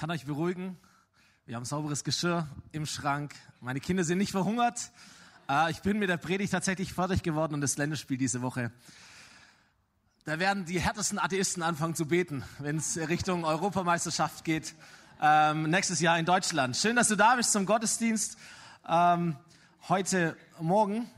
[0.00, 0.78] kann euch beruhigen.
[1.44, 3.34] Wir haben sauberes Geschirr im Schrank.
[3.60, 4.92] Meine Kinder sind nicht verhungert.
[5.46, 8.72] Äh, ich bin mit der Predigt tatsächlich fertig geworden und das Länderspiel diese Woche.
[10.24, 14.74] Da werden die härtesten Atheisten anfangen zu beten, wenn es Richtung Europameisterschaft geht.
[15.20, 16.78] Ähm, nächstes Jahr in Deutschland.
[16.78, 18.38] Schön, dass du da bist zum Gottesdienst
[18.88, 19.36] ähm,
[19.90, 21.10] heute Morgen.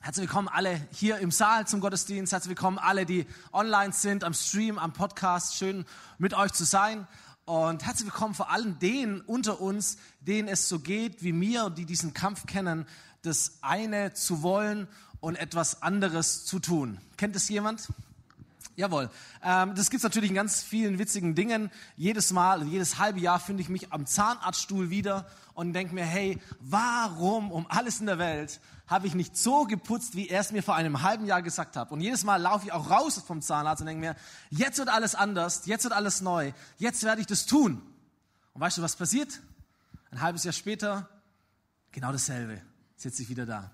[0.00, 2.32] Herzlich willkommen alle hier im Saal zum Gottesdienst.
[2.32, 5.56] Herzlich willkommen alle, die online sind, am Stream, am Podcast.
[5.56, 5.84] Schön
[6.16, 7.06] mit euch zu sein.
[7.44, 11.86] Und herzlich willkommen vor allem denen unter uns, denen es so geht wie mir, die
[11.86, 12.86] diesen Kampf kennen,
[13.22, 14.86] das eine zu wollen
[15.18, 16.98] und etwas anderes zu tun.
[17.16, 17.88] Kennt es jemand?
[18.74, 19.10] Jawohl.
[19.42, 21.70] Ähm, das gibt's natürlich in ganz vielen witzigen Dingen.
[21.96, 26.40] Jedes Mal, jedes halbe Jahr finde ich mich am Zahnarztstuhl wieder und denke mir, hey,
[26.60, 30.62] warum um alles in der Welt habe ich nicht so geputzt, wie er es mir
[30.62, 31.92] vor einem halben Jahr gesagt hat?
[31.92, 34.16] Und jedes Mal laufe ich auch raus vom Zahnarzt und denke mir,
[34.50, 37.82] jetzt wird alles anders, jetzt wird alles neu, jetzt werde ich das tun.
[38.54, 39.40] Und weißt du, was passiert?
[40.10, 41.08] Ein halbes Jahr später,
[41.90, 42.60] genau dasselbe,
[42.96, 43.70] sitze ich wieder da.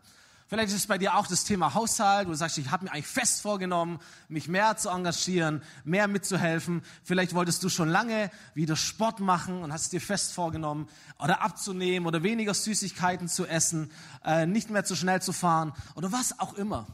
[0.49, 2.93] Vielleicht ist es bei dir auch das Thema Haushalt, wo du sagst, ich habe mir
[2.93, 3.99] eigentlich fest vorgenommen,
[4.31, 6.83] mich mehr zu engagieren, mehr mitzuhelfen.
[7.05, 10.89] Vielleicht wolltest du schon lange wieder Sport machen und hast es dir fest vorgenommen
[11.19, 13.91] oder abzunehmen oder weniger Süßigkeiten zu essen,
[14.25, 16.87] äh, nicht mehr zu schnell zu fahren oder was auch immer.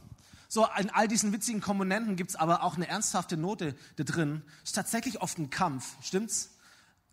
[0.49, 4.41] So, in all diesen witzigen Komponenten gibt's aber auch eine ernsthafte Note da drin.
[4.63, 6.51] Es ist tatsächlich oft ein Kampf, stimmt's?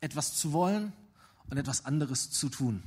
[0.00, 0.92] Etwas zu wollen
[1.48, 2.82] und etwas anderes zu tun.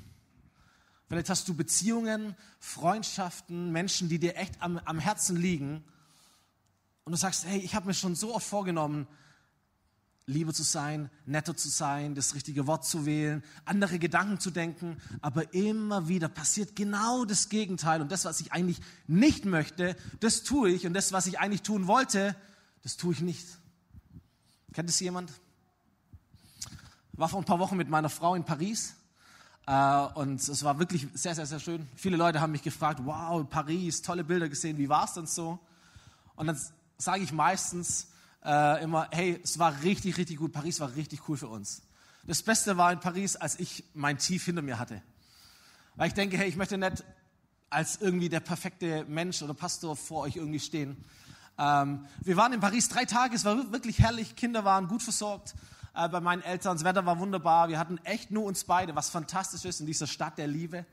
[1.07, 5.83] Vielleicht hast du Beziehungen, Freundschaften, Menschen, die dir echt am, am Herzen liegen.
[7.03, 9.07] Und du sagst, hey, ich habe mir schon so oft vorgenommen,
[10.27, 14.97] lieber zu sein, netter zu sein, das richtige Wort zu wählen, andere Gedanken zu denken.
[15.21, 18.01] Aber immer wieder passiert genau das Gegenteil.
[18.01, 20.87] Und das, was ich eigentlich nicht möchte, das tue ich.
[20.87, 22.35] Und das, was ich eigentlich tun wollte,
[22.81, 23.45] das tue ich nicht.
[24.73, 25.31] Kennt es jemand?
[27.13, 28.95] War vor ein paar Wochen mit meiner Frau in Paris.
[29.67, 31.87] Uh, und es war wirklich sehr, sehr, sehr schön.
[31.95, 35.57] Viele Leute haben mich gefragt, wow, Paris, tolle Bilder gesehen, wie war es denn so?
[36.35, 36.59] Und dann
[36.99, 38.07] sage ich meistens
[38.45, 41.81] uh, immer, hey, es war richtig, richtig gut, Paris war richtig cool für uns.
[42.27, 45.01] Das Beste war in Paris, als ich mein Tief hinter mir hatte.
[45.95, 47.03] Weil ich denke, hey, ich möchte nicht
[47.71, 51.03] als irgendwie der perfekte Mensch oder Pastor vor euch irgendwie stehen.
[51.57, 55.55] Ähm, wir waren in Paris drei Tage, es war wirklich herrlich, Kinder waren gut versorgt
[55.95, 56.75] äh, bei meinen Eltern.
[56.75, 57.69] Das Wetter war wunderbar.
[57.69, 60.79] Wir hatten echt nur uns beide, was fantastisch ist in dieser Stadt der Liebe.
[60.79, 60.83] Äh,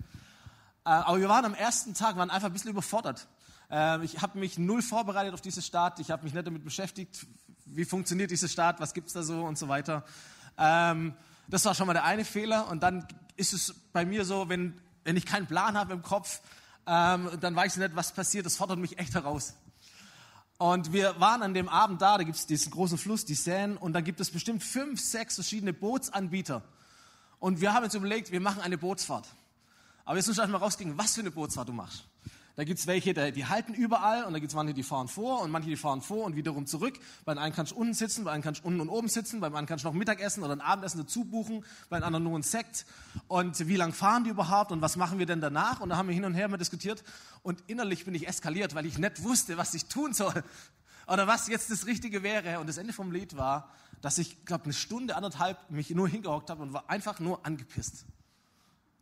[0.84, 3.26] aber wir waren am ersten Tag, waren einfach ein bisschen überfordert.
[3.70, 5.98] Äh, ich habe mich null vorbereitet auf diese Stadt.
[6.00, 7.26] Ich habe mich nicht damit beschäftigt,
[7.66, 10.04] wie funktioniert diese Stadt, was gibt's da so und so weiter.
[10.58, 11.14] Ähm,
[11.48, 12.68] das war schon mal der eine Fehler.
[12.68, 16.40] Und dann ist es bei mir so, wenn, wenn ich keinen Plan habe im Kopf,
[16.86, 18.46] ähm, dann weiß ich nicht, was passiert.
[18.46, 19.54] Das fordert mich echt heraus.
[20.58, 23.78] Und wir waren an dem Abend da, da gibt es diesen großen Fluss, die Seine,
[23.78, 26.62] und da gibt es bestimmt fünf, sechs verschiedene Bootsanbieter.
[27.40, 29.26] Und wir haben uns überlegt, wir machen eine Bootsfahrt.
[30.04, 32.04] Aber jetzt müssen wir mal rauskriegen, was für eine Bootsfahrt du machst.
[32.54, 35.70] Da gibt's welche, die halten überall und da gibt's manche, die fahren vor und manche,
[35.70, 36.98] die fahren vor und wiederum zurück.
[37.24, 39.52] Bei einem kannst du unten sitzen, bei einem kannst du unten und oben sitzen, beim
[39.52, 42.42] anderen kannst du noch Mittagessen oder ein Abendessen dazu buchen, bei einem anderen nur ein
[42.42, 42.84] Sekt.
[43.26, 45.80] Und wie lang fahren die überhaupt und was machen wir denn danach?
[45.80, 47.02] Und da haben wir hin und her mal diskutiert
[47.42, 50.44] und innerlich bin ich eskaliert, weil ich nicht wusste, was ich tun soll
[51.06, 52.60] oder was jetzt das Richtige wäre.
[52.60, 53.70] Und das Ende vom Lied war,
[54.02, 58.04] dass ich, glaube eine Stunde, anderthalb mich nur hingehockt habe und war einfach nur angepisst.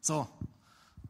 [0.00, 0.28] So,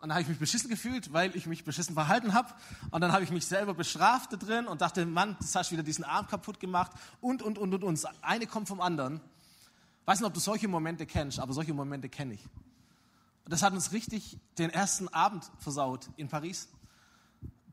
[0.00, 2.48] und dann habe ich mich beschissen gefühlt, weil ich mich beschissen verhalten habe.
[2.90, 5.74] Und dann habe ich mich selber bestraft da drin und dachte, Mann, das hast du
[5.74, 8.02] wieder diesen Arm kaputt gemacht und, und, und, und, und.
[8.22, 9.20] Eine kommt vom anderen.
[10.06, 12.42] Weiß nicht, ob du solche Momente kennst, aber solche Momente kenne ich.
[13.44, 16.68] Und das hat uns richtig den ersten Abend versaut in Paris.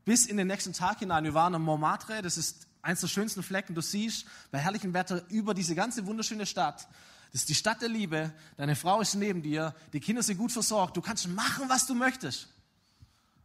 [0.04, 1.24] Bis in den nächsten Tag hinein.
[1.24, 3.74] Wir waren am Montmartre, das ist eins der schönsten Flecken.
[3.74, 6.88] Du siehst bei herrlichem Wetter über diese ganze wunderschöne Stadt.
[7.32, 8.32] Das ist die Stadt der Liebe.
[8.56, 9.74] Deine Frau ist neben dir.
[9.92, 10.96] Die Kinder sind gut versorgt.
[10.96, 12.48] Du kannst machen, was du möchtest.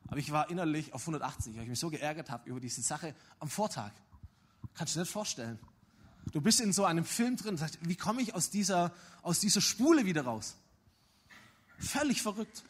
[0.08, 3.16] Aber ich war innerlich auf 180, weil ich mich so geärgert habe über diese Sache
[3.40, 3.92] am Vortag.
[4.74, 5.60] Kannst du dir nicht vorstellen.
[6.32, 9.40] Du bist in so einem Film drin und sagst, wie komme ich aus dieser, aus
[9.40, 10.56] dieser Spule wieder raus?
[11.80, 12.64] Völlig verrückt.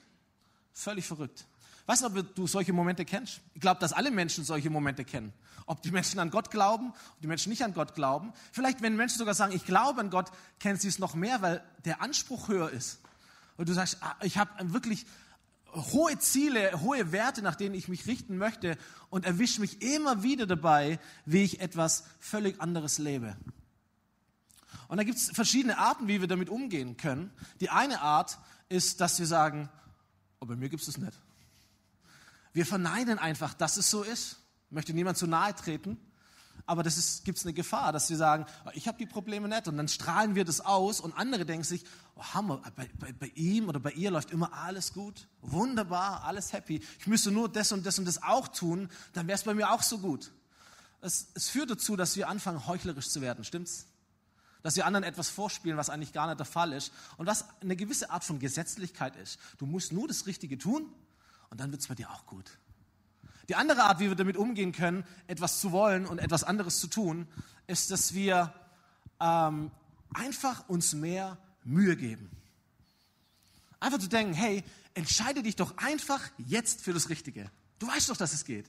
[0.74, 1.46] Völlig verrückt.
[1.86, 3.42] Weißt du, ob du solche Momente kennst?
[3.54, 5.34] Ich glaube, dass alle Menschen solche Momente kennen.
[5.66, 8.34] Ob die Menschen an Gott glauben, ob die Menschen nicht an Gott glauben.
[8.52, 11.64] Vielleicht, wenn Menschen sogar sagen, ich glaube an Gott, kennen sie es noch mehr, weil
[11.86, 13.00] der Anspruch höher ist.
[13.58, 15.06] Und du sagst, ah, ich habe wirklich
[15.74, 18.78] hohe Ziele, hohe Werte, nach denen ich mich richten möchte
[19.10, 23.36] und erwische mich immer wieder dabei, wie ich etwas völlig anderes lebe.
[24.88, 27.32] Und da gibt es verschiedene Arten, wie wir damit umgehen können.
[27.60, 28.38] Die eine Art
[28.70, 29.70] ist, dass wir sagen,
[30.40, 31.20] oh, bei mir gibt es das nicht.
[32.54, 34.38] Wir verneinen einfach, dass es so ist.
[34.70, 35.98] Möchte niemand zu nahe treten.
[36.66, 39.68] aber das gibt es eine Gefahr, dass wir sagen, oh, ich habe die Probleme nicht
[39.68, 41.84] und dann strahlen wir das aus und andere denken sich,
[42.16, 46.54] oh, Hammer, bei, bei, bei, ihm oder bei ihr läuft immer alles gut, wunderbar, alles
[46.54, 46.82] happy.
[47.00, 49.72] Ich müsste nur das und das und das auch tun, dann wäre es bei mir
[49.72, 50.32] auch so gut.
[51.02, 53.88] Es, es führt dazu, dass wir anfangen, heuchlerisch zu werden, stimmt's?
[54.62, 57.76] Dass wir anderen etwas vorspielen, was eigentlich gar nicht der Fall ist und was eine
[57.76, 59.38] gewisse Art von Gesetzlichkeit ist.
[59.58, 60.90] Du musst nur das Richtige tun
[61.54, 62.58] und dann wird es bei dir auch gut.
[63.48, 66.88] Die andere Art, wie wir damit umgehen können, etwas zu wollen und etwas anderes zu
[66.88, 67.28] tun,
[67.68, 68.52] ist, dass wir
[69.20, 69.70] ähm,
[70.16, 72.32] einfach uns mehr Mühe geben.
[73.80, 74.64] Einfach zu denken, hey,
[74.96, 77.52] entscheide dich doch einfach jetzt für das Richtige.
[77.78, 78.66] Du weißt doch, dass es geht.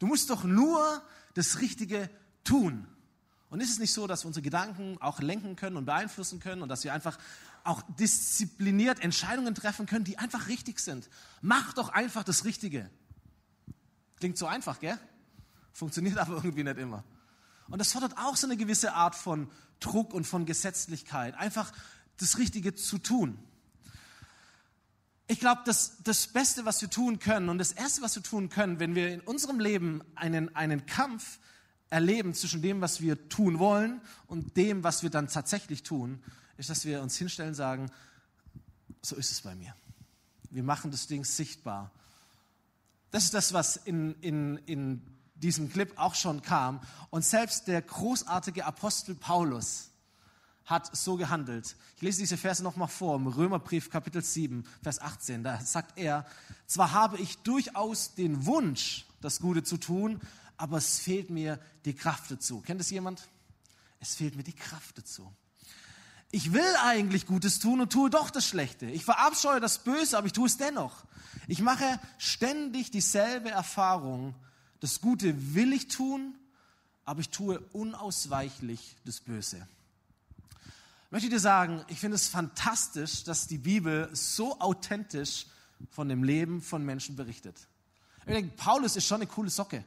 [0.00, 1.00] Du musst doch nur
[1.34, 2.10] das Richtige
[2.42, 2.88] tun.
[3.50, 6.62] Und ist es nicht so, dass wir unsere Gedanken auch lenken können und beeinflussen können
[6.62, 7.18] und dass wir einfach
[7.64, 11.08] auch diszipliniert Entscheidungen treffen können, die einfach richtig sind?
[11.40, 12.90] Mach doch einfach das Richtige.
[14.16, 14.98] Klingt so einfach, gell?
[15.72, 17.04] Funktioniert aber irgendwie nicht immer.
[17.68, 19.50] Und das fordert auch so eine gewisse Art von
[19.80, 21.72] Druck und von Gesetzlichkeit, einfach
[22.18, 23.38] das Richtige zu tun.
[25.26, 28.48] Ich glaube, das, das Beste, was wir tun können und das Erste, was wir tun
[28.48, 31.38] können, wenn wir in unserem Leben einen, einen Kampf
[31.90, 36.22] erleben zwischen dem, was wir tun wollen und dem, was wir dann tatsächlich tun,
[36.56, 37.90] ist, dass wir uns hinstellen und sagen,
[39.02, 39.74] so ist es bei mir.
[40.50, 41.92] Wir machen das Ding sichtbar
[43.10, 45.02] das ist das, was in, in, in
[45.34, 46.80] diesem Clip auch schon kam.
[47.10, 49.90] Und selbst der großartige Apostel Paulus
[50.66, 51.76] hat so gehandelt.
[51.96, 55.42] Ich lese diese Verse nochmal vor, im Römerbrief Kapitel 7, Vers 18.
[55.42, 56.26] Da sagt er,
[56.66, 60.20] zwar habe ich durchaus den Wunsch, das Gute zu tun,
[60.58, 62.60] aber es fehlt mir die Kraft dazu.
[62.60, 63.28] Kennt es jemand?
[64.00, 65.32] Es fehlt mir die Kraft dazu.
[66.30, 68.86] Ich will eigentlich Gutes tun und tue doch das Schlechte.
[68.86, 71.04] Ich verabscheue das Böse, aber ich tue es dennoch.
[71.46, 74.34] Ich mache ständig dieselbe Erfahrung.
[74.80, 76.34] Das Gute will ich tun,
[77.04, 79.66] aber ich tue unausweichlich das Böse.
[81.06, 85.46] Ich möchte dir sagen, ich finde es fantastisch, dass die Bibel so authentisch
[85.90, 87.56] von dem Leben von Menschen berichtet.
[88.26, 89.84] Ich denke, Paulus ist schon eine coole Socke.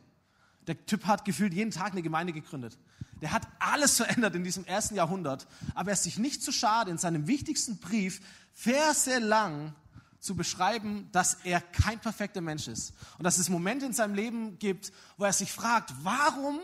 [0.67, 2.77] Der Typ hat gefühlt jeden Tag eine Gemeinde gegründet.
[3.21, 6.89] Der hat alles verändert in diesem ersten Jahrhundert, aber er ist sich nicht zu schade,
[6.89, 8.21] in seinem wichtigsten Brief
[8.53, 9.73] Verse lang
[10.19, 14.59] zu beschreiben, dass er kein perfekter Mensch ist und dass es Momente in seinem Leben
[14.59, 16.59] gibt, wo er sich fragt, warum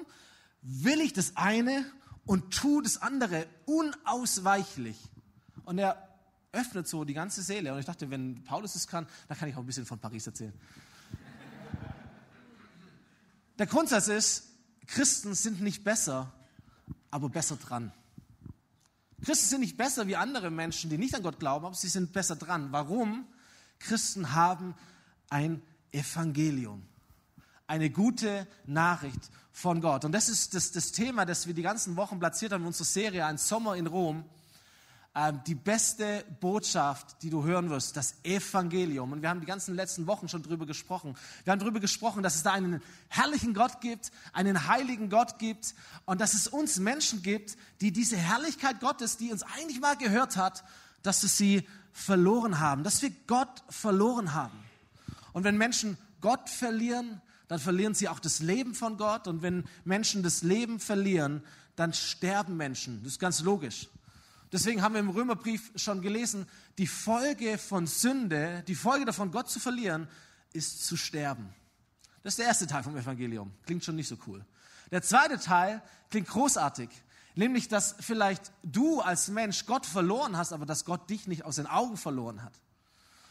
[0.61, 1.85] will ich das eine
[2.25, 4.97] und tue das andere unausweichlich?
[5.65, 6.07] Und er
[6.51, 7.73] öffnet so die ganze Seele.
[7.73, 10.25] Und ich dachte, wenn Paulus es kann, dann kann ich auch ein bisschen von Paris
[10.27, 10.53] erzählen.
[13.59, 14.43] Der Grundsatz ist,
[14.85, 16.31] Christen sind nicht besser,
[17.11, 17.91] aber besser dran.
[19.23, 22.13] Christen sind nicht besser wie andere Menschen, die nicht an Gott glauben, aber sie sind
[22.13, 22.71] besser dran.
[22.71, 23.25] Warum?
[23.79, 24.75] Christen haben
[25.29, 25.61] ein
[25.91, 26.87] Evangelium,
[27.65, 30.05] eine gute Nachricht von Gott.
[30.05, 32.85] Und das ist das, das Thema, das wir die ganzen Wochen platziert haben in unserer
[32.85, 34.23] Serie Ein Sommer in Rom.
[35.19, 39.13] Ähm, die beste Botschaft, die du hören wirst, das Evangelium.
[39.13, 41.15] Und wir haben die ganzen letzten Wochen schon drüber gesprochen.
[41.43, 45.73] Wir haben darüber gesprochen, dass es da einen herrlichen Gott gibt, einen heiligen Gott gibt
[46.05, 50.37] und dass es uns Menschen gibt, die diese Herrlichkeit Gottes, die uns eigentlich mal gehört
[50.37, 50.63] hat,
[51.01, 54.59] dass es sie verloren haben, dass wir Gott verloren haben.
[55.33, 59.27] Und wenn Menschen Gott verlieren, dann verlieren sie auch das Leben von Gott.
[59.27, 61.41] Und wenn Menschen das Leben verlieren,
[61.75, 63.01] dann sterben Menschen.
[63.01, 63.87] Das ist ganz logisch.
[64.51, 69.49] Deswegen haben wir im Römerbrief schon gelesen, die Folge von Sünde, die Folge davon, Gott
[69.49, 70.07] zu verlieren,
[70.53, 71.53] ist zu sterben.
[72.23, 73.51] Das ist der erste Teil vom Evangelium.
[73.65, 74.45] Klingt schon nicht so cool.
[74.91, 76.89] Der zweite Teil klingt großartig.
[77.35, 81.57] Nämlich, dass vielleicht du als Mensch Gott verloren hast, aber dass Gott dich nicht aus
[81.57, 82.53] den Augen verloren hat.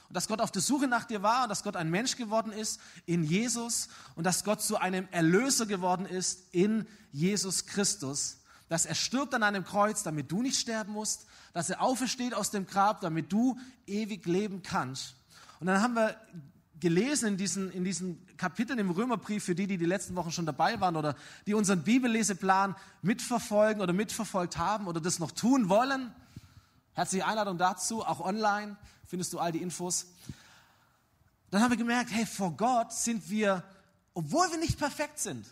[0.08, 2.52] Und dass Gott auf der Suche nach dir war und dass Gott ein Mensch geworden
[2.52, 8.38] ist in Jesus und dass Gott zu einem Erlöser geworden ist in Jesus Christus.
[8.68, 11.26] Dass er stirbt an einem Kreuz, damit du nicht sterben musst.
[11.52, 15.14] Dass er aufersteht aus dem Grab, damit du ewig leben kannst.
[15.60, 16.16] Und dann haben wir
[16.80, 20.46] gelesen in diesen, in diesen Kapiteln im Römerbrief, für die, die die letzten Wochen schon
[20.46, 26.12] dabei waren oder die unseren Bibelleseplan mitverfolgen oder mitverfolgt haben oder das noch tun wollen.
[26.92, 30.06] Herzliche Einladung dazu, auch online findest du all die Infos.
[31.50, 33.62] Dann haben wir gemerkt, hey, vor Gott sind wir,
[34.14, 35.46] obwohl wir nicht perfekt sind,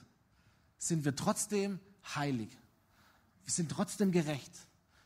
[0.79, 1.79] sind wir trotzdem
[2.15, 2.49] heilig.
[3.45, 4.53] Wir sind trotzdem gerecht.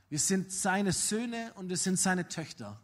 [0.09, 2.80] Wir sind seine Söhne und wir sind seine Töchter.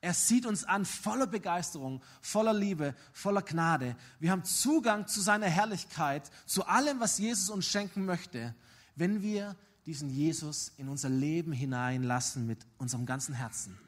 [0.00, 3.96] Er sieht uns an voller Begeisterung, voller Liebe, voller Gnade.
[4.18, 8.54] Wir haben Zugang zu seiner Herrlichkeit, zu allem, was Jesus uns schenken möchte,
[8.96, 9.56] wenn wir
[9.86, 13.78] diesen Jesus in unser Leben hineinlassen mit unserem ganzen Herzen.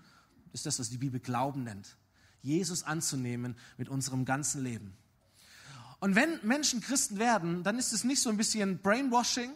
[0.53, 1.97] Das ist das, was die Bibel Glauben nennt.
[2.43, 4.97] Jesus anzunehmen mit unserem ganzen Leben.
[5.99, 9.51] Und wenn Menschen Christen werden, dann ist es nicht so ein bisschen Brainwashing,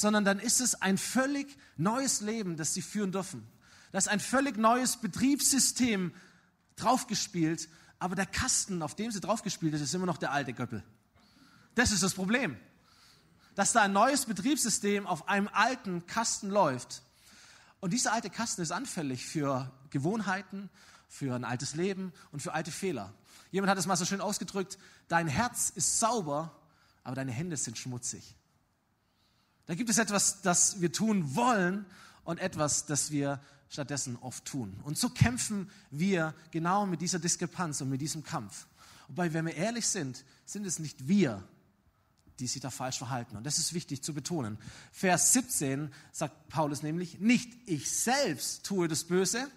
[0.00, 3.46] sondern dann ist es ein völlig neues Leben, das sie führen dürfen.
[3.92, 6.14] Da ist ein völlig neues Betriebssystem
[6.76, 10.82] draufgespielt, aber der Kasten, auf dem sie draufgespielt ist, ist immer noch der alte Göppel.
[11.74, 12.56] Das ist das Problem.
[13.54, 17.02] Dass da ein neues Betriebssystem auf einem alten Kasten läuft.
[17.80, 20.70] Und dieser alte Kasten ist anfällig für Gewohnheiten,
[21.08, 23.12] für ein altes Leben und für alte Fehler.
[23.50, 24.78] Jemand hat es mal so schön ausgedrückt,
[25.08, 26.56] dein Herz ist sauber,
[27.04, 28.36] aber deine Hände sind schmutzig.
[29.70, 31.86] Da gibt es etwas, das wir tun wollen
[32.24, 34.76] und etwas, das wir stattdessen oft tun.
[34.82, 38.66] Und so kämpfen wir genau mit dieser Diskrepanz und mit diesem Kampf.
[39.06, 41.46] Wobei, wenn wir ehrlich sind, sind es nicht wir,
[42.40, 43.36] die sich da falsch verhalten.
[43.36, 44.58] Und das ist wichtig zu betonen.
[44.90, 49.48] Vers 17 sagt Paulus nämlich, nicht ich selbst tue das Böse,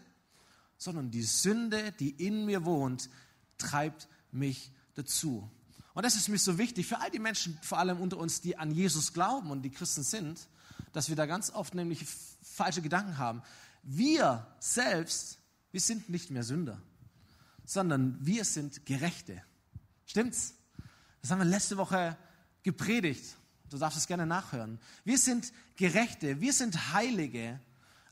[0.78, 3.10] sondern die Sünde, die in mir wohnt,
[3.58, 5.50] treibt mich dazu.
[5.94, 8.58] Und das ist mir so wichtig für all die Menschen, vor allem unter uns, die
[8.58, 10.48] an Jesus glauben und die Christen sind,
[10.92, 12.06] dass wir da ganz oft nämlich
[12.42, 13.42] falsche Gedanken haben.
[13.84, 15.40] Wir selbst,
[15.72, 16.82] wir sind nicht mehr Sünder,
[17.66, 19.42] sondern wir sind Gerechte.
[20.06, 20.56] Stimmt's?
[21.22, 22.18] Das haben wir letzte Woche
[22.64, 23.36] gepredigt.
[23.70, 24.80] Du darfst es gerne nachhören.
[25.04, 27.60] Wir sind Gerechte, wir sind Heilige,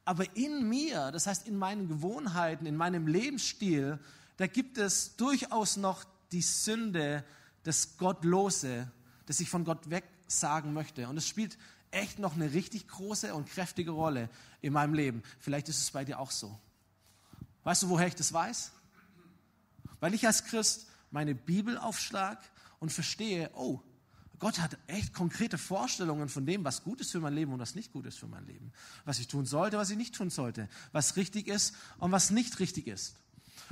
[0.05, 3.99] aber in mir, das heißt in meinen Gewohnheiten, in meinem Lebensstil,
[4.37, 7.23] da gibt es durchaus noch die Sünde,
[7.63, 8.91] das Gottlose,
[9.25, 11.07] das ich von Gott weg sagen möchte.
[11.07, 11.57] Und es spielt
[11.91, 14.29] echt noch eine richtig große und kräftige Rolle
[14.61, 15.23] in meinem Leben.
[15.39, 16.57] Vielleicht ist es bei dir auch so.
[17.63, 18.71] Weißt du, woher ich das weiß?
[19.99, 22.39] Weil ich als Christ meine Bibel aufschlag
[22.79, 23.81] und verstehe, oh,
[24.39, 27.75] Gott hat echt konkrete Vorstellungen von dem, was gut ist für mein Leben und was
[27.75, 28.73] nicht gut ist für mein Leben.
[29.05, 30.67] Was ich tun sollte, was ich nicht tun sollte.
[30.93, 33.15] Was richtig ist und was nicht richtig ist.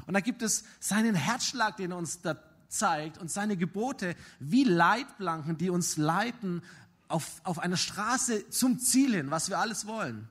[0.05, 2.35] Und da gibt es seinen Herzschlag, den er uns da
[2.69, 6.63] zeigt und seine Gebote wie Leitplanken, die uns leiten
[7.07, 10.29] auf, auf einer Straße zum Ziel hin, was wir alles wollen.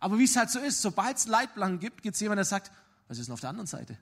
[0.00, 2.70] Aber wie es halt so ist, sobald es Leitplanken gibt, gibt es jemanden, der sagt,
[3.08, 3.96] was ist denn auf der anderen Seite?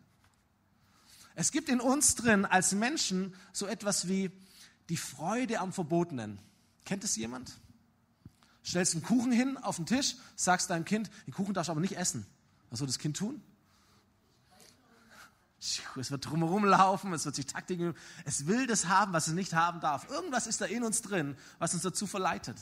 [1.35, 4.31] Es gibt in uns drin als Menschen so etwas wie
[4.89, 6.39] die Freude am Verbotenen.
[6.85, 7.59] Kennt es jemand?
[8.65, 11.81] Stellst einen Kuchen hin auf den Tisch, sagst deinem Kind, den Kuchen darfst du aber
[11.81, 12.27] nicht essen.
[12.71, 13.43] Was soll das Kind tun?
[15.97, 17.99] Es wird drumherum laufen, es wird sich Taktik üben.
[18.25, 20.09] Es will das haben, was es nicht haben darf.
[20.11, 22.57] Irgendwas ist da in uns drin, was uns dazu verleitet.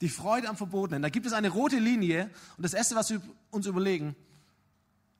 [0.00, 1.02] Die Freude am Verbotenen.
[1.02, 3.20] Da gibt es eine rote Linie und das Erste, was wir
[3.50, 4.16] uns überlegen,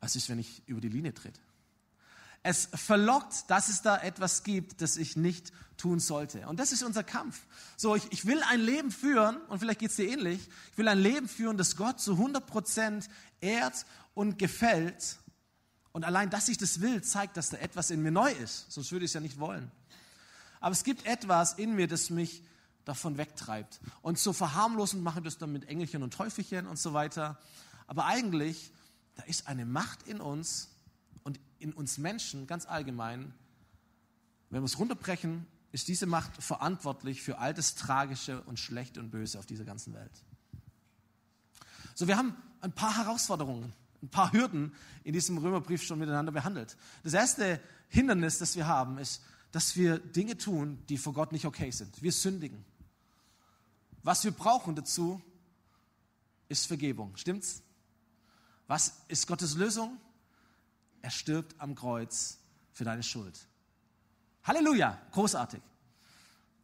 [0.00, 1.40] was ist, wenn ich über die Linie trete?
[2.42, 6.46] Es verlockt, dass es da etwas gibt, das ich nicht tun sollte.
[6.48, 7.46] Und das ist unser Kampf.
[7.76, 10.40] So, ich, ich will ein Leben führen, und vielleicht geht es dir ähnlich,
[10.72, 13.08] ich will ein Leben führen, das Gott zu 100 Prozent
[13.40, 15.18] ehrt und gefällt.
[15.92, 18.70] Und allein, dass ich das will, zeigt, dass da etwas in mir neu ist.
[18.72, 19.70] Sonst würde ich es ja nicht wollen.
[20.60, 22.42] Aber es gibt etwas in mir, das mich
[22.84, 23.80] davon wegtreibt.
[24.00, 27.38] Und so verharmlosen machen wir das dann mit Engelchen und Teufelchen und so weiter.
[27.86, 28.72] Aber eigentlich,
[29.16, 30.72] da ist eine Macht in uns,
[31.24, 33.32] und in uns Menschen ganz allgemein,
[34.50, 39.10] wenn wir es runterbrechen, ist diese Macht verantwortlich für all das Tragische und Schlechte und
[39.10, 40.12] Böse auf dieser ganzen Welt.
[41.94, 43.72] So, wir haben ein paar Herausforderungen,
[44.02, 46.76] ein paar Hürden in diesem Römerbrief schon miteinander behandelt.
[47.04, 51.44] Das erste Hindernis, das wir haben, ist, dass wir Dinge tun, die vor Gott nicht
[51.44, 52.02] okay sind.
[52.02, 52.64] Wir sündigen.
[54.02, 55.22] Was wir brauchen dazu,
[56.48, 57.16] ist Vergebung.
[57.16, 57.62] Stimmt's?
[58.66, 59.98] Was ist Gottes Lösung?
[61.02, 62.38] Er stirbt am Kreuz
[62.72, 63.38] für deine Schuld.
[64.44, 65.60] Halleluja, großartig.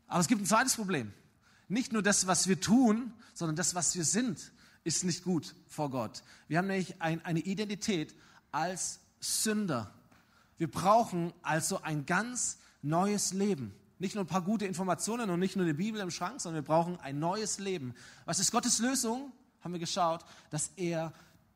[0.07, 1.12] Aber es gibt ein zweites Problem.
[1.68, 4.52] Nicht nur das, was wir tun, sondern das, was wir sind,
[4.85, 6.23] ist nicht gut vor Gott.
[6.47, 8.14] Wir haben nämlich ein, eine Identität
[8.52, 9.92] als Sünder.
[10.56, 13.75] Wir brauchen also ein ganz neues Leben.
[13.99, 16.66] Nicht nur ein paar gute Informationen und nicht nur die Bibel im Schrank, sondern wir
[16.66, 17.94] brauchen ein neues Leben.
[18.25, 19.32] Was ist Gottes Lösung?
[19.61, 21.12] Haben wir geschaut, dass er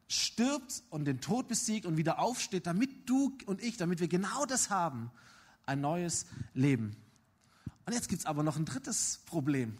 [0.08, 4.44] stirbt und den Tod besiegt und wieder aufsteht, damit du und ich, damit wir genau
[4.44, 5.10] das haben,
[5.64, 6.96] ein neues Leben.
[7.86, 9.78] Und jetzt gibt es aber noch ein drittes Problem,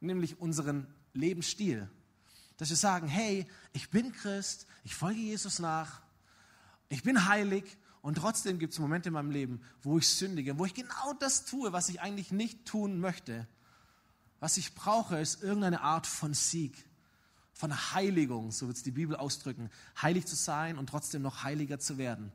[0.00, 1.88] nämlich unseren Lebensstil.
[2.56, 6.00] Dass wir sagen, hey, ich bin Christ, ich folge Jesus nach,
[6.88, 7.64] ich bin heilig
[8.02, 11.44] und trotzdem gibt es Momente in meinem Leben, wo ich sündige, wo ich genau das
[11.44, 13.48] tue, was ich eigentlich nicht tun möchte.
[14.40, 16.84] Was ich brauche, ist irgendeine Art von Sieg
[17.54, 19.70] von Heiligung, so wird es die Bibel ausdrücken,
[20.02, 22.32] heilig zu sein und trotzdem noch heiliger zu werden.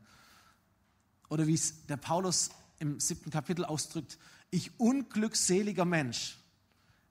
[1.28, 4.18] Oder wie es der Paulus im siebten Kapitel ausdrückt,
[4.50, 6.38] ich unglückseliger Mensch,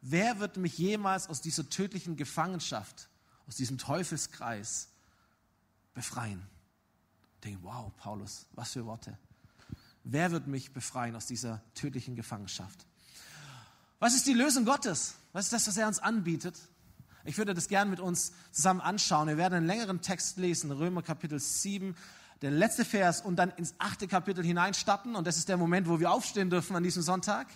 [0.02, 3.10] wer wird mich jemals aus dieser tödlichen Gefangenschaft,
[3.48, 4.90] aus diesem Teufelskreis
[5.94, 6.46] befreien?
[7.44, 9.18] Denke, wow, Paulus, was für Worte.
[10.04, 12.86] wer wird mich befreien aus dieser tödlichen Gefangenschaft?
[14.00, 15.16] Was ist die Lösung Gottes?
[15.34, 16.58] Was ist das, was er uns anbietet?
[17.26, 19.28] Ich würde das gerne mit uns zusammen anschauen.
[19.28, 21.96] Wir werden einen längeren Text lesen, Römer Kapitel 7,
[22.42, 25.16] der letzte Vers und dann ins achte Kapitel hineinstarten.
[25.16, 27.48] Und das ist der Moment, wo wir aufstehen dürfen an diesem Sonntag,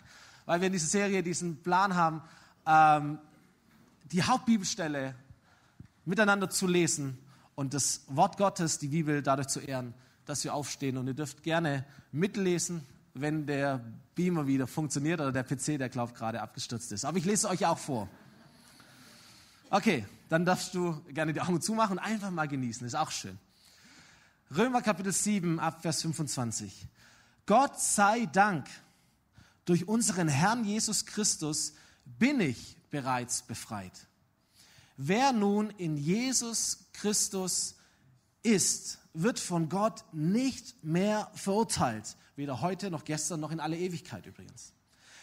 [0.46, 2.22] weil wir in dieser Serie diesen Plan haben,
[2.66, 3.20] ähm,
[4.12, 5.16] die Hauptbibelstelle
[6.06, 7.18] miteinander zu lesen
[7.56, 9.94] und das Wort Gottes, die Bibel, dadurch zu ehren,
[10.26, 10.98] dass wir aufstehen.
[10.98, 13.84] Und ihr dürft gerne mitlesen, wenn der
[14.16, 17.06] Beamer wieder funktioniert oder der PC, der glaubt gerade abgestürzt ist.
[17.06, 18.10] Aber ich lese euch auch vor.
[19.70, 22.86] Okay, dann darfst du gerne die Augen zumachen und einfach mal genießen.
[22.86, 23.38] Ist auch schön.
[24.56, 26.88] Römer Kapitel 7 ab Vers 25.
[27.46, 28.68] Gott sei Dank,
[29.66, 31.74] durch unseren Herrn Jesus Christus
[32.06, 34.08] bin ich bereits befreit.
[34.98, 37.76] Wer nun in Jesus Christus
[38.44, 42.18] ist, wird von Gott nicht mehr verurteilt.
[42.36, 44.74] Weder heute noch gestern noch in alle Ewigkeit übrigens.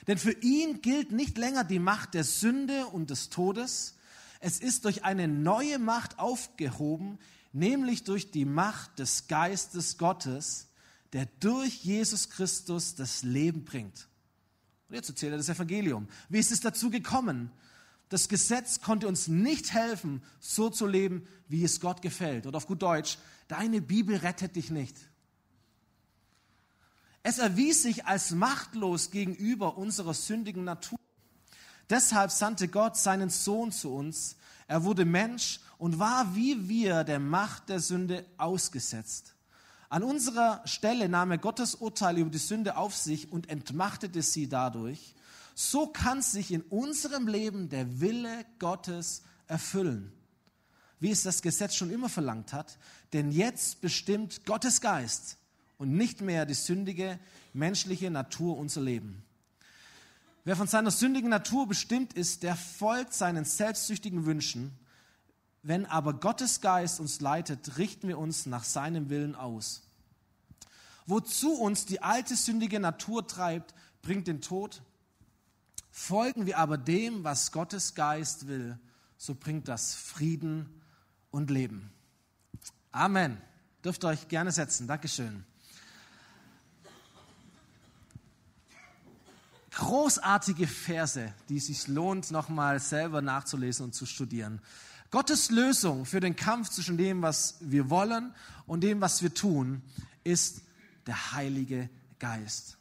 [0.07, 3.97] Denn für ihn gilt nicht länger die Macht der Sünde und des Todes.
[4.41, 7.19] Es ist durch eine neue Macht aufgehoben,
[7.53, 10.69] nämlich durch die Macht des Geistes Gottes,
[11.13, 14.09] der durch Jesus Christus das Leben bringt.
[14.91, 16.09] Und jetzt erzählt er das Evangelium.
[16.29, 17.53] Wie ist es dazu gekommen?
[18.09, 22.45] Das Gesetz konnte uns nicht helfen, so zu leben, wie es Gott gefällt.
[22.45, 23.17] Oder auf gut Deutsch,
[23.47, 24.97] deine Bibel rettet dich nicht.
[27.23, 30.99] Es erwies sich als machtlos gegenüber unserer sündigen Natur.
[31.89, 34.35] Deshalb sandte Gott seinen Sohn zu uns.
[34.67, 39.37] Er wurde Mensch und war wie wir der Macht der Sünde ausgesetzt.
[39.91, 44.49] An unserer Stelle nahm er Gottes Urteil über die Sünde auf sich und entmachtete sie
[44.49, 45.17] dadurch.
[45.57, 50.13] So kann sich in unserem Leben der Wille Gottes erfüllen,
[51.01, 52.79] wie es das Gesetz schon immer verlangt hat.
[53.13, 55.39] Denn jetzt bestimmt Gottes Geist
[55.77, 57.19] und nicht mehr die sündige
[57.53, 59.25] menschliche Natur unser Leben.
[60.45, 64.71] Wer von seiner sündigen Natur bestimmt ist, der folgt seinen selbstsüchtigen Wünschen.
[65.63, 69.83] Wenn aber Gottes Geist uns leitet, richten wir uns nach seinem Willen aus.
[71.07, 74.83] Wozu uns die alte sündige Natur treibt, bringt den Tod.
[75.91, 78.79] Folgen wir aber dem, was Gottes Geist will,
[79.19, 80.81] so bringt das Frieden
[81.31, 81.93] und Leben.
[82.93, 83.41] Amen.
[83.85, 84.87] Dürft ihr euch gerne setzen.
[84.87, 85.45] Dankeschön.
[89.73, 94.61] Großartige Verse, die es sich lohnt, nochmal selber nachzulesen und zu studieren.
[95.11, 98.33] Gottes Lösung für den Kampf zwischen dem, was wir wollen
[98.67, 99.83] und dem, was wir tun,
[100.23, 100.63] ist
[101.07, 102.77] der Heilige Geist.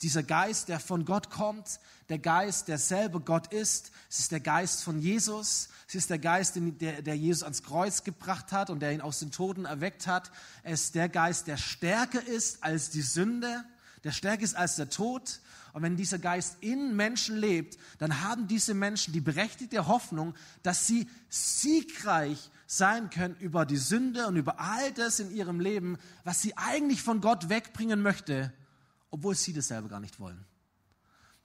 [0.00, 3.92] Dieser Geist, der von Gott kommt, der Geist, der selber Gott ist.
[4.08, 5.68] Es ist der Geist von Jesus.
[5.86, 9.18] Es ist der Geist, der, der Jesus ans Kreuz gebracht hat und der ihn aus
[9.18, 10.30] den Toten erweckt hat.
[10.62, 13.62] Es ist der Geist, der stärker ist als die Sünde,
[14.02, 15.40] der stärker ist als der Tod.
[15.72, 20.86] Und wenn dieser Geist in Menschen lebt, dann haben diese Menschen die berechtigte Hoffnung, dass
[20.86, 26.40] sie siegreich sein können über die Sünde und über all das in ihrem Leben, was
[26.40, 28.52] sie eigentlich von Gott wegbringen möchte,
[29.10, 30.44] obwohl sie das selber gar nicht wollen.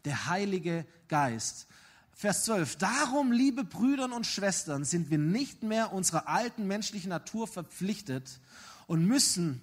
[0.06, 1.68] Der Heilige Geist.
[2.14, 2.78] Vers 12.
[2.78, 8.40] Darum, liebe Brüder und Schwestern, sind wir nicht mehr unserer alten menschlichen Natur verpflichtet
[8.88, 9.62] und müssen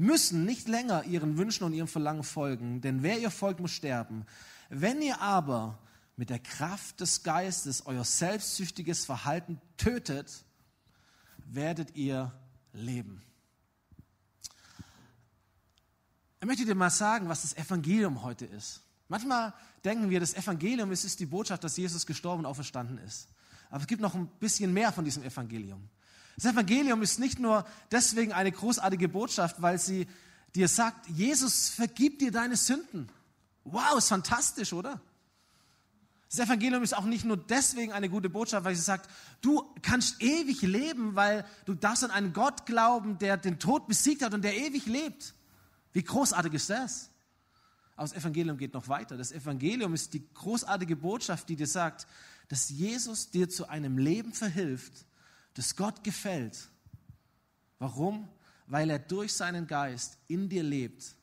[0.00, 4.24] müssen nicht länger ihren Wünschen und ihrem Verlangen folgen, denn wer ihr folgt, muss sterben.
[4.70, 5.78] Wenn ihr aber
[6.16, 10.44] mit der Kraft des Geistes euer selbstsüchtiges Verhalten tötet,
[11.44, 12.32] werdet ihr
[12.72, 13.22] leben.
[16.40, 18.80] Ich möchte dir mal sagen, was das Evangelium heute ist.
[19.08, 19.52] Manchmal
[19.84, 23.28] denken wir, das Evangelium ist, ist die Botschaft, dass Jesus gestorben und auferstanden ist.
[23.68, 25.88] Aber es gibt noch ein bisschen mehr von diesem Evangelium.
[26.36, 30.06] Das Evangelium ist nicht nur deswegen eine großartige Botschaft, weil sie
[30.54, 33.08] dir sagt, Jesus vergibt dir deine Sünden.
[33.64, 35.00] Wow, ist fantastisch, oder?
[36.30, 40.22] Das Evangelium ist auch nicht nur deswegen eine gute Botschaft, weil sie sagt, du kannst
[40.22, 44.42] ewig leben, weil du darfst an einen Gott glauben, der den Tod besiegt hat und
[44.42, 45.34] der ewig lebt.
[45.92, 47.10] Wie großartig ist das?
[47.96, 49.16] Aber das Evangelium geht noch weiter.
[49.16, 52.06] Das Evangelium ist die großartige Botschaft, die dir sagt,
[52.48, 55.04] dass Jesus dir zu einem Leben verhilft,
[55.60, 56.70] das Gott gefällt.
[57.78, 58.26] Warum?
[58.66, 61.14] Weil er durch seinen Geist in dir lebt,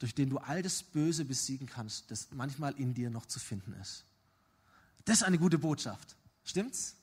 [0.00, 3.72] durch den du all das Böse besiegen kannst, das manchmal in dir noch zu finden
[3.74, 4.04] ist.
[5.04, 6.16] Das ist eine gute Botschaft.
[6.42, 6.96] Stimmt's?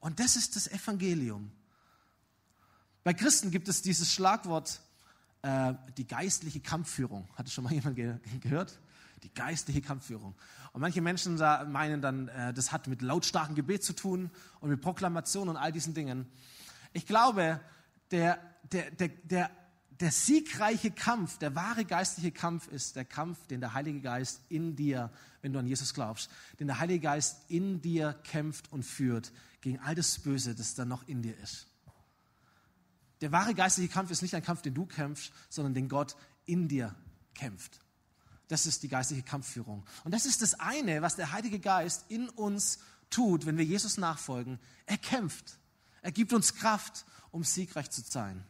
[0.00, 1.50] Und das ist das Evangelium.
[3.02, 4.82] Bei Christen gibt es dieses Schlagwort,
[5.40, 7.26] äh, die geistliche Kampfführung.
[7.36, 8.78] Hat es schon mal jemand ge gehört?
[9.22, 10.34] Die geistliche Kampfführung.
[10.72, 14.30] Und manche Menschen meinen dann, äh, das hat mit lautstarkem Gebet zu tun
[14.60, 16.26] und mit Proklamation und all diesen Dingen.
[16.92, 17.60] Ich glaube,
[18.10, 18.38] der,
[18.72, 19.50] der, der, der,
[20.00, 24.74] der siegreiche Kampf, der wahre geistliche Kampf ist der Kampf, den der Heilige Geist in
[24.74, 25.10] dir,
[25.42, 29.78] wenn du an Jesus glaubst, den der Heilige Geist in dir kämpft und führt gegen
[29.80, 31.66] all das Böse, das da noch in dir ist.
[33.20, 36.68] Der wahre geistliche Kampf ist nicht ein Kampf, den du kämpfst, sondern den Gott in
[36.68, 36.94] dir
[37.34, 37.80] kämpft.
[38.50, 39.86] Das ist die geistliche Kampfführung.
[40.02, 43.96] Und das ist das eine, was der Heilige Geist in uns tut, wenn wir Jesus
[43.96, 44.58] nachfolgen.
[44.86, 45.56] Er kämpft.
[46.02, 48.44] Er gibt uns Kraft, um siegreich zu sein.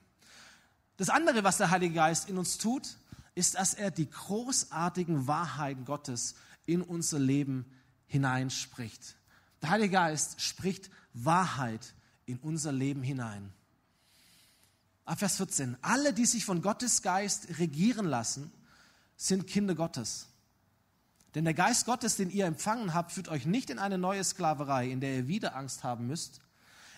[0.96, 2.96] Das andere, was der Heilige Geist in uns tut,
[3.34, 6.34] ist, dass er die großartigen Wahrheiten Gottes
[6.64, 7.66] in unser Leben
[8.06, 9.16] hineinspricht.
[9.60, 11.92] Der Heilige Geist spricht Wahrheit
[12.24, 13.52] in unser Leben hinein.
[15.04, 15.76] Ab Vers 14.
[15.82, 18.50] Alle, die sich von Gottes Geist regieren lassen,
[19.20, 20.28] sind Kinder Gottes.
[21.34, 24.88] Denn der Geist Gottes, den ihr empfangen habt, führt euch nicht in eine neue Sklaverei,
[24.88, 26.40] in der ihr wieder Angst haben müsst.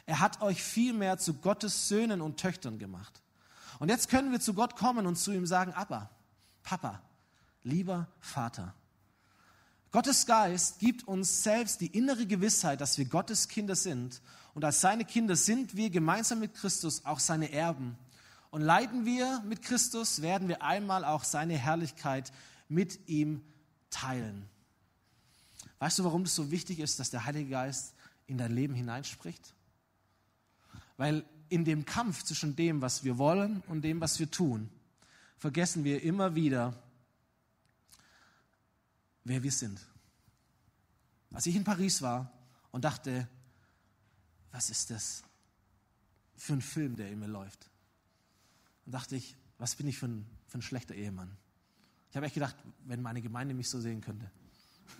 [0.07, 3.21] Er hat euch vielmehr zu Gottes Söhnen und Töchtern gemacht.
[3.81, 6.11] Und jetzt können wir zu Gott kommen und zu ihm sagen, Abba,
[6.63, 7.03] Papa,
[7.65, 8.73] lieber Vater.
[9.91, 14.23] Gottes Geist gibt uns selbst die innere Gewissheit, dass wir Gottes Kinder sind.
[14.55, 17.99] Und als seine Kinder sind wir gemeinsam mit Christus auch seine Erben.
[18.53, 22.31] Und leiden wir mit Christus, werden wir einmal auch seine Herrlichkeit
[22.69, 23.43] mit ihm
[23.89, 24.47] teilen.
[25.79, 27.95] Weißt du, warum es so wichtig ist, dass der Heilige Geist
[28.27, 29.55] in dein Leben hineinspricht?
[30.99, 34.69] Weil in dem Kampf zwischen dem, was wir wollen und dem, was wir tun,
[35.39, 36.75] vergessen wir immer wieder,
[39.25, 39.81] wer wir sind.
[41.33, 42.31] Als ich in Paris war
[42.71, 43.27] und dachte,
[44.51, 45.23] was ist das
[46.37, 47.71] für ein Film, der in mir läuft?
[48.87, 51.37] Und dachte ich, was bin ich für ein, für ein schlechter Ehemann?
[52.11, 54.31] Ich habe echt gedacht, wenn meine Gemeinde mich so sehen könnte.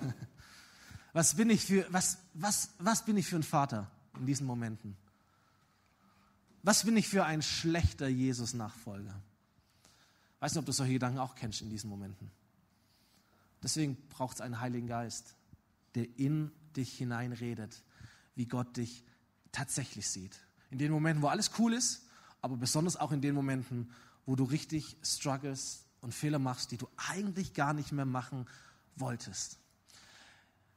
[1.13, 4.97] was bin ich für, was, was, was bin ich für ein Vater in diesen Momenten?
[6.63, 9.21] Was bin ich für ein schlechter Jesus-Nachfolger?
[10.41, 12.31] Weiß nicht, ob du solche Gedanken auch kennst in diesen Momenten.
[13.63, 15.37] Deswegen braucht es einen Heiligen Geist,
[15.95, 17.83] der in dich hineinredet,
[18.35, 19.05] wie Gott dich
[19.53, 20.37] tatsächlich sieht.
[20.71, 22.07] In den Momenten, wo alles cool ist,
[22.43, 23.91] aber besonders auch in den Momenten,
[24.27, 28.47] wo du richtig struggles und Fehler machst, die du eigentlich gar nicht mehr machen
[28.97, 29.59] wolltest.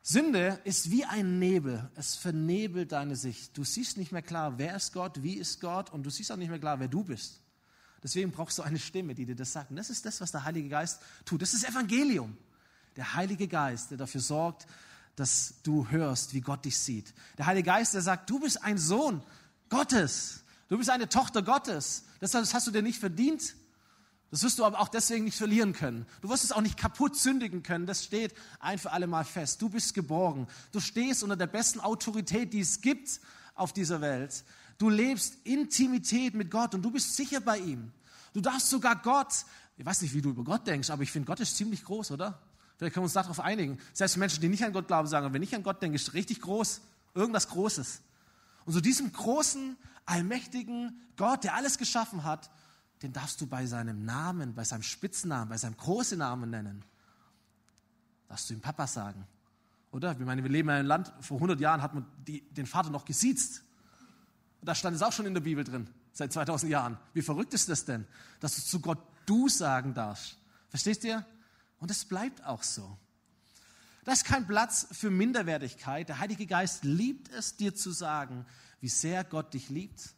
[0.04, 1.90] Sünde ist wie ein Nebel.
[1.96, 3.58] Es vernebelt deine Sicht.
[3.58, 6.38] Du siehst nicht mehr klar, wer ist Gott, wie ist Gott und du siehst auch
[6.38, 7.42] nicht mehr klar, wer du bist.
[8.04, 9.72] Deswegen brauchst du eine Stimme, die dir das sagt.
[9.72, 11.42] Und das ist das, was der Heilige Geist tut.
[11.42, 12.38] Das ist Evangelium.
[12.96, 14.68] Der Heilige Geist, der dafür sorgt,
[15.16, 17.12] dass du hörst, wie Gott dich sieht.
[17.40, 19.24] Der Heilige Geist, der sagt, du bist ein Sohn
[19.70, 20.44] Gottes.
[20.76, 22.04] Du bist eine Tochter Gottes.
[22.20, 23.56] Das hast du dir nicht verdient.
[24.30, 26.06] Das wirst du aber auch deswegen nicht verlieren können.
[26.20, 27.86] Du wirst es auch nicht kaputt sündigen können.
[27.86, 29.62] Das steht ein für alle Mal fest.
[29.62, 30.50] Du bist geborgen.
[30.74, 33.22] Du stehst unter der besten Autorität, die es gibt
[33.54, 34.44] auf dieser Welt.
[34.78, 37.94] Du lebst Intimität mit Gott und du bist sicher bei ihm.
[38.34, 39.46] Du darfst sogar Gott,
[39.78, 42.12] ich weiß nicht, wie du über Gott denkst, aber ich finde, Gott ist ziemlich groß,
[42.12, 42.42] oder?
[42.76, 43.80] Vielleicht können wir uns darauf einigen.
[43.94, 46.42] Selbst Menschen, die nicht an Gott glauben, sagen, wenn ich an Gott denke, ist richtig
[46.42, 46.82] groß,
[47.14, 48.02] irgendwas Großes.
[48.66, 52.50] Und so diesem großen, allmächtigen Gott, der alles geschaffen hat,
[53.02, 56.84] den darfst du bei seinem Namen, bei seinem Spitznamen, bei seinem großen Namen nennen.
[58.28, 59.28] Darfst du ihm Papa sagen.
[59.92, 60.12] Oder?
[60.12, 62.90] Ich meine, wir leben in einem Land, vor 100 Jahren hat man die, den Vater
[62.90, 63.64] noch gesiezt.
[64.62, 66.98] Da stand es auch schon in der Bibel drin, seit 2000 Jahren.
[67.14, 68.08] Wie verrückt ist das denn,
[68.40, 70.38] dass du zu Gott du sagen darfst?
[70.70, 71.26] Verstehst ihr?
[71.80, 72.98] Und es bleibt auch so.
[74.06, 76.08] Da ist kein Platz für Minderwertigkeit.
[76.10, 78.46] Der Heilige Geist liebt es, dir zu sagen,
[78.80, 80.14] wie sehr Gott dich liebt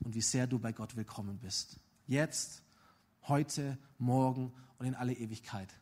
[0.00, 1.76] und wie sehr du bei Gott willkommen bist.
[2.06, 2.62] Jetzt,
[3.22, 5.72] heute, morgen und in alle Ewigkeit.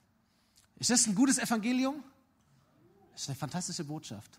[0.76, 2.04] Ist das ein gutes Evangelium?
[3.10, 4.38] Das ist eine fantastische Botschaft.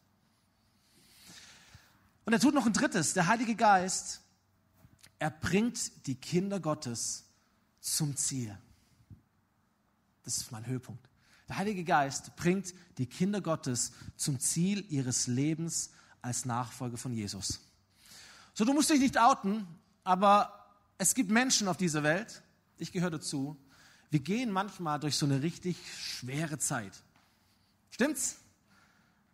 [2.23, 3.13] Und er tut noch ein drittes.
[3.13, 4.21] Der Heilige Geist,
[5.19, 7.25] er bringt die Kinder Gottes
[7.81, 8.57] zum Ziel.
[10.23, 11.06] Das ist mein Höhepunkt.
[11.47, 17.61] Der Heilige Geist bringt die Kinder Gottes zum Ziel ihres Lebens als Nachfolger von Jesus.
[18.53, 19.67] So, du musst dich nicht outen,
[20.03, 22.41] aber es gibt Menschen auf dieser Welt,
[22.77, 23.55] ich gehöre dazu,
[24.09, 26.93] wir gehen manchmal durch so eine richtig schwere Zeit.
[27.91, 28.37] Stimmt's?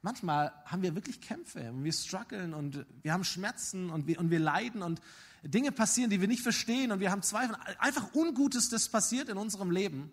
[0.02, 4.30] Manchmal haben wir wirklich Kämpfe und wir strugglen und wir haben Schmerzen und wir, und
[4.30, 5.00] wir leiden und
[5.44, 7.56] Dinge passieren, die wir nicht verstehen und wir haben Zweifel.
[7.80, 10.12] Einfach Ungutes, das passiert in unserem Leben.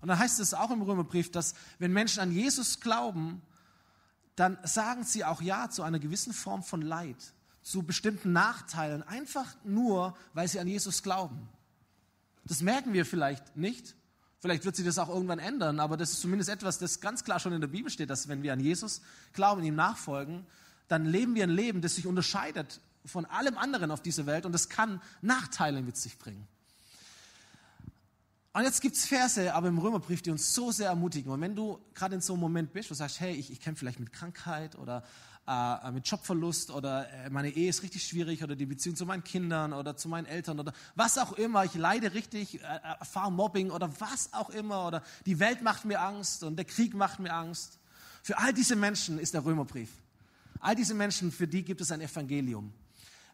[0.00, 3.42] Und dann heißt es auch im Römerbrief, dass wenn Menschen an Jesus glauben,
[4.36, 7.16] dann sagen sie auch Ja zu einer gewissen Form von Leid,
[7.62, 11.48] zu bestimmten Nachteilen, einfach nur, weil sie an Jesus glauben.
[12.44, 13.94] Das merken wir vielleicht nicht.
[14.40, 17.40] Vielleicht wird sich das auch irgendwann ändern, aber das ist zumindest etwas, das ganz klar
[17.40, 20.46] schon in der Bibel steht, dass wenn wir an Jesus glauben, ihm nachfolgen,
[20.86, 24.52] dann leben wir ein Leben, das sich unterscheidet von allem anderen auf dieser Welt und
[24.52, 26.46] das kann Nachteile mit sich bringen.
[28.52, 31.30] Und jetzt gibt es Verse, aber im Römerbrief, die uns so sehr ermutigen.
[31.30, 33.60] Und wenn du gerade in so einem Moment bist, wo du sagst, hey, ich, ich
[33.60, 35.04] kämpfe vielleicht mit Krankheit oder
[35.48, 39.24] äh, mit Jobverlust oder äh, meine Ehe ist richtig schwierig oder die Beziehung zu meinen
[39.24, 42.66] Kindern oder zu meinen Eltern oder was auch immer, ich leide richtig, äh,
[43.00, 46.94] erfahre Mobbing oder was auch immer oder die Welt macht mir Angst und der Krieg
[46.94, 47.78] macht mir Angst.
[48.22, 49.90] Für all diese Menschen ist der Römerbrief.
[50.60, 52.72] All diese Menschen, für die gibt es ein Evangelium.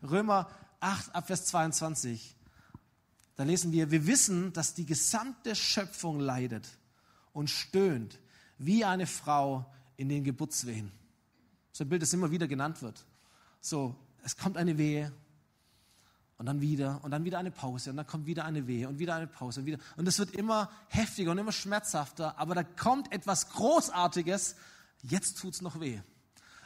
[0.03, 0.48] Römer
[0.81, 2.37] 8, Abvers 22.
[3.37, 6.66] Da lesen wir, wir wissen, dass die gesamte Schöpfung leidet
[7.33, 8.18] und stöhnt
[8.59, 9.66] wie eine Frau
[9.97, 10.92] in den Geburtswehen.
[11.73, 13.05] So ein Bild, das immer wieder genannt wird.
[13.61, 15.12] So, es kommt eine Wehe
[16.38, 18.99] und dann wieder und dann wieder eine Pause und dann kommt wieder eine Wehe und
[18.99, 19.79] wieder eine Pause und wieder.
[19.97, 24.55] Und es wird immer heftiger und immer schmerzhafter, aber da kommt etwas Großartiges.
[25.03, 26.01] Jetzt tut es noch weh.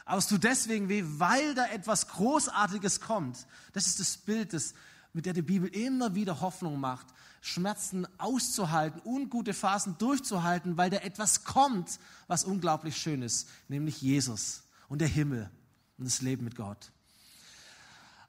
[0.05, 3.45] Aber es tut deswegen weh, weil da etwas Großartiges kommt.
[3.73, 4.73] Das ist das Bild, das,
[5.19, 7.07] mit der die Bibel immer wieder Hoffnung macht,
[7.41, 14.63] Schmerzen auszuhalten, ungute Phasen durchzuhalten, weil da etwas kommt, was unglaublich schön ist, nämlich Jesus
[14.87, 15.51] und der Himmel
[15.97, 16.93] und das Leben mit Gott.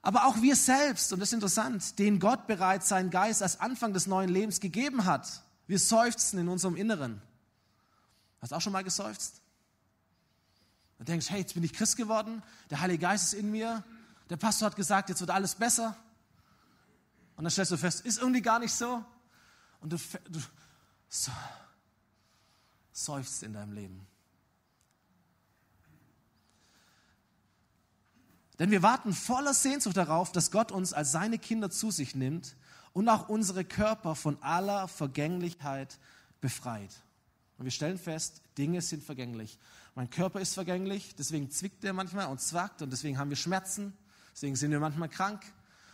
[0.01, 3.93] Aber auch wir selbst, und das ist interessant, den Gott bereits seinen Geist als Anfang
[3.93, 7.21] des neuen Lebens gegeben hat, wir seufzen in unserem Inneren.
[8.41, 9.39] Hast du auch schon mal geseufzt?
[10.97, 13.81] Du denkst, hey, jetzt bin ich Christ geworden, der Heilige Geist ist in mir,
[14.29, 15.95] der Pastor hat gesagt, jetzt wird alles besser.
[17.35, 19.03] Und dann stellst du fest, ist irgendwie gar nicht so.
[19.79, 19.97] Und du,
[20.29, 20.39] du
[21.09, 21.31] so,
[22.91, 24.07] seufzt in deinem Leben.
[28.59, 32.55] Denn wir warten voller Sehnsucht darauf, dass Gott uns als seine Kinder zu sich nimmt
[32.93, 35.97] und auch unsere Körper von aller Vergänglichkeit
[36.41, 36.91] befreit.
[37.57, 39.57] Und wir stellen fest, Dinge sind vergänglich.
[39.95, 43.93] Mein Körper ist vergänglich, deswegen zwickt er manchmal und zwackt und deswegen haben wir Schmerzen,
[44.31, 45.41] deswegen sind wir manchmal krank.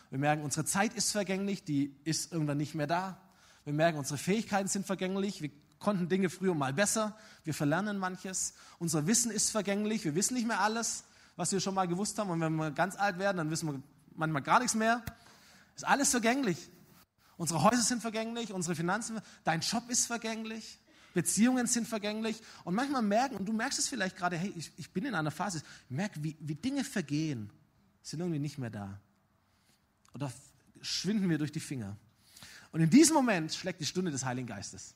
[0.10, 3.22] Wir merken, unsere Zeit ist vergänglich, die ist irgendwann nicht mehr da.
[3.66, 8.54] Wir merken, unsere Fähigkeiten sind vergänglich, wir konnten Dinge früher mal besser, wir verlernen manches.
[8.80, 11.04] Unser Wissen ist vergänglich, wir wissen nicht mehr alles
[11.38, 12.30] was wir schon mal gewusst haben.
[12.30, 13.82] Und wenn wir ganz alt werden, dann wissen wir
[14.16, 15.02] manchmal gar nichts mehr.
[15.76, 16.70] Ist alles vergänglich.
[17.38, 20.80] Unsere Häuser sind vergänglich, unsere Finanzen, dein Job ist vergänglich,
[21.14, 22.42] Beziehungen sind vergänglich.
[22.64, 25.30] Und manchmal merken, und du merkst es vielleicht gerade, hey, ich, ich bin in einer
[25.30, 27.52] Phase, ich merke, wie, wie Dinge vergehen,
[28.02, 29.00] sind irgendwie nicht mehr da.
[30.18, 30.34] Oder
[30.82, 31.96] schwinden wir durch die Finger.
[32.72, 34.96] Und in diesem Moment schlägt die Stunde des Heiligen Geistes.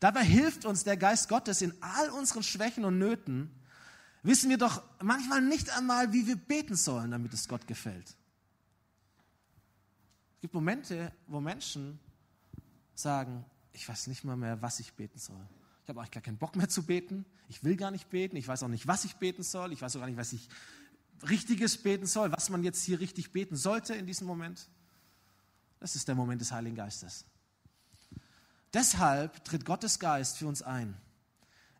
[0.00, 3.50] Dabei hilft uns der Geist Gottes in all unseren Schwächen und Nöten,
[4.22, 8.08] wissen wir doch manchmal nicht einmal, wie wir beten sollen, damit es Gott gefällt.
[10.36, 11.98] Es gibt Momente, wo Menschen
[12.94, 15.46] sagen, ich weiß nicht mal mehr, was ich beten soll.
[15.82, 17.26] Ich habe eigentlich gar keinen Bock mehr zu beten.
[17.48, 18.36] Ich will gar nicht beten.
[18.36, 19.72] Ich weiß auch nicht, was ich beten soll.
[19.72, 20.48] Ich weiß auch gar nicht, was ich
[21.28, 24.68] richtiges beten soll, was man jetzt hier richtig beten sollte in diesem Moment.
[25.80, 27.24] Das ist der Moment des Heiligen Geistes.
[28.72, 30.96] Deshalb tritt Gottes Geist für uns ein.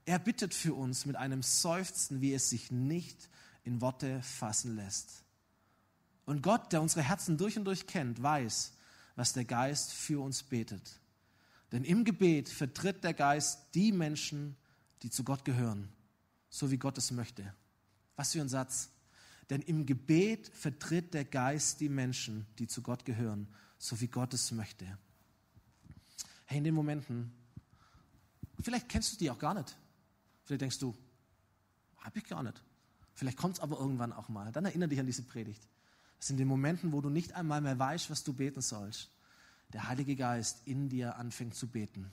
[0.06, 3.28] Er bittet für uns mit einem Seufzen, wie es sich nicht
[3.64, 5.22] in Worte fassen lässt.
[6.24, 8.72] Und Gott, der unsere Herzen durch und durch kennt, weiß,
[9.16, 11.00] was der Geist für uns betet.
[11.72, 14.56] Denn im Gebet vertritt der Geist die Menschen,
[15.02, 15.88] die zu Gott gehören,
[16.48, 17.52] so wie Gott es möchte.
[18.16, 18.90] Was für ein Satz.
[19.50, 24.34] Denn im Gebet vertritt der Geist die Menschen, die zu Gott gehören, so wie Gott
[24.34, 24.86] es möchte.
[26.44, 27.32] Hey, in den Momenten,
[28.60, 29.76] vielleicht kennst du die auch gar nicht.
[30.44, 30.94] Vielleicht denkst du,
[31.98, 32.62] habe ich gar nicht.
[33.14, 34.52] Vielleicht kommt es aber irgendwann auch mal.
[34.52, 35.66] Dann erinnere dich an diese Predigt.
[36.18, 39.10] Das sind die Momente, wo du nicht einmal mehr weißt, was du beten sollst.
[39.72, 42.10] Der Heilige Geist in dir anfängt zu beten.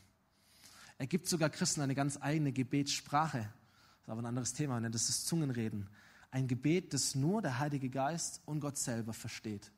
[0.97, 3.39] Er gibt sogar Christen eine ganz eigene Gebetssprache.
[3.39, 5.89] Das ist aber ein anderes Thema, nennt es das Zungenreden.
[6.35, 9.71] Ein Gebet, das nur der Heilige Geist und Gott selber versteht.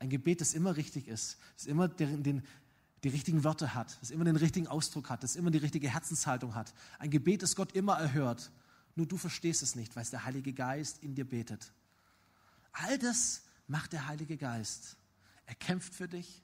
[0.00, 2.42] Ein Gebet, das immer richtig ist, das immer den, den,
[3.04, 6.56] die richtigen Wörter hat, das immer den richtigen Ausdruck hat, das immer die richtige Herzenshaltung
[6.56, 6.74] hat.
[6.98, 8.50] Ein Gebet, das Gott immer erhört.
[8.96, 11.72] Nur du verstehst es nicht, weil es der Heilige Geist in dir betet.
[12.72, 14.96] All das macht der Heilige Geist.
[15.46, 16.42] Er kämpft für dich.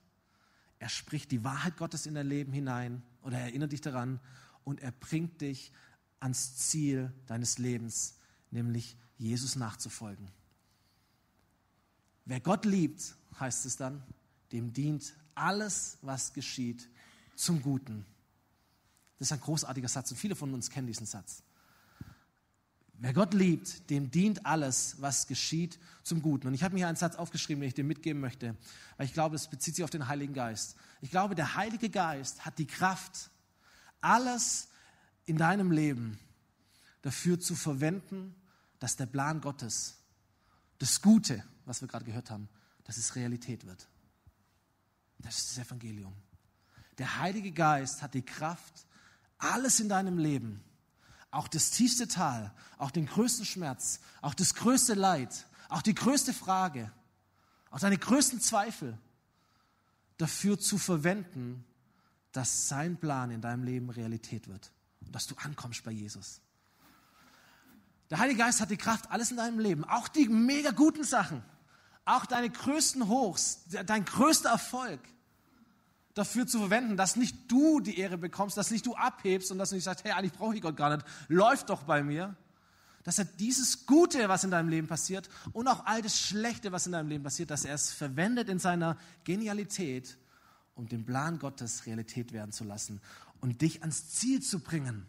[0.79, 4.21] Er spricht die Wahrheit Gottes in dein Leben hinein oder erinnert dich daran
[4.63, 5.73] und er bringt dich
[6.21, 8.19] ans Ziel deines Lebens,
[8.53, 10.29] nämlich Jesus nachzufolgen.
[12.25, 14.03] Wer Gott liebt, heißt es dann,
[14.53, 16.89] dem dient alles, was geschieht,
[17.37, 18.05] zum Guten.
[19.19, 21.43] Das ist ein großartiger Satz und viele von uns kennen diesen Satz.
[23.01, 26.49] Wer Gott liebt, dem dient alles, was geschieht, zum Guten.
[26.49, 28.57] Und ich habe mir hier einen Satz aufgeschrieben, den ich dir mitgeben möchte,
[28.97, 30.77] weil ich glaube, es bezieht sich auf den Heiligen Geist.
[31.01, 33.31] Ich glaube, der Heilige Geist hat die Kraft,
[34.01, 34.69] alles
[35.27, 36.19] in deinem Leben
[37.03, 38.35] dafür zu verwenden,
[38.79, 39.97] dass der Plan Gottes,
[40.79, 42.49] das Gute, was wir gerade gehört haben,
[42.85, 43.89] dass es Realität wird.
[45.19, 46.15] Das ist das Evangelium.
[46.99, 48.87] Der Heilige Geist hat die Kraft,
[49.39, 50.63] alles in deinem Leben,
[51.31, 56.33] auch das tiefste Tal, auch den größten Schmerz, auch das größte Leid, auch die größte
[56.33, 56.91] Frage,
[57.71, 58.99] auch deine größten Zweifel
[60.17, 61.65] dafür zu verwenden,
[62.33, 66.41] dass sein Plan in deinem Leben Realität wird und dass du ankommst bei Jesus.
[68.11, 71.43] Der Heilige Geist hat die Kraft, alles in deinem Leben, auch die mega guten Sachen,
[72.05, 75.01] auch deine größten Hochs, dein größter Erfolg,
[76.15, 79.71] dafür zu verwenden, dass nicht du die Ehre bekommst, dass nicht du abhebst und dass
[79.71, 82.37] du nicht sagst, hey, eigentlich brauche ich Gott gar nicht, läuft doch bei mir.
[83.05, 86.87] Dass er dieses Gute, was in deinem Leben passiert und auch all das Schlechte, was
[86.87, 90.19] in deinem Leben passiert, dass er es verwendet in seiner Genialität,
[90.75, 93.01] um den Plan Gottes Realität werden zu lassen
[93.41, 95.07] und dich ans Ziel zu bringen,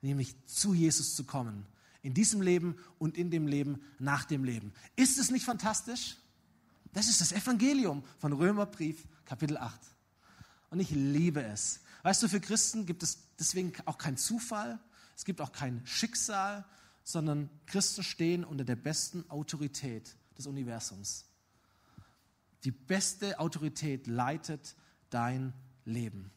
[0.00, 1.66] nämlich zu Jesus zu kommen.
[2.04, 4.72] In diesem Leben und in dem Leben nach dem Leben.
[4.94, 6.16] Ist es nicht fantastisch?
[6.92, 9.80] Das ist das Evangelium von Römerbrief, Kapitel 8.
[10.70, 11.80] Und ich liebe es.
[12.02, 14.78] Weißt du, für Christen gibt es deswegen auch keinen Zufall,
[15.16, 16.64] es gibt auch kein Schicksal,
[17.04, 21.24] sondern Christen stehen unter der besten Autorität des Universums.
[22.64, 24.74] Die beste Autorität leitet
[25.10, 26.30] dein Leben.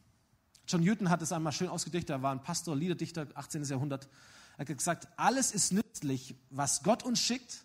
[0.66, 3.64] John Newton hat es einmal schön ausgedichtet, er war ein Pastor, Liederdichter, 18.
[3.64, 4.08] Jahrhundert.
[4.58, 7.64] Er hat gesagt, alles ist nützlich, was Gott uns schickt,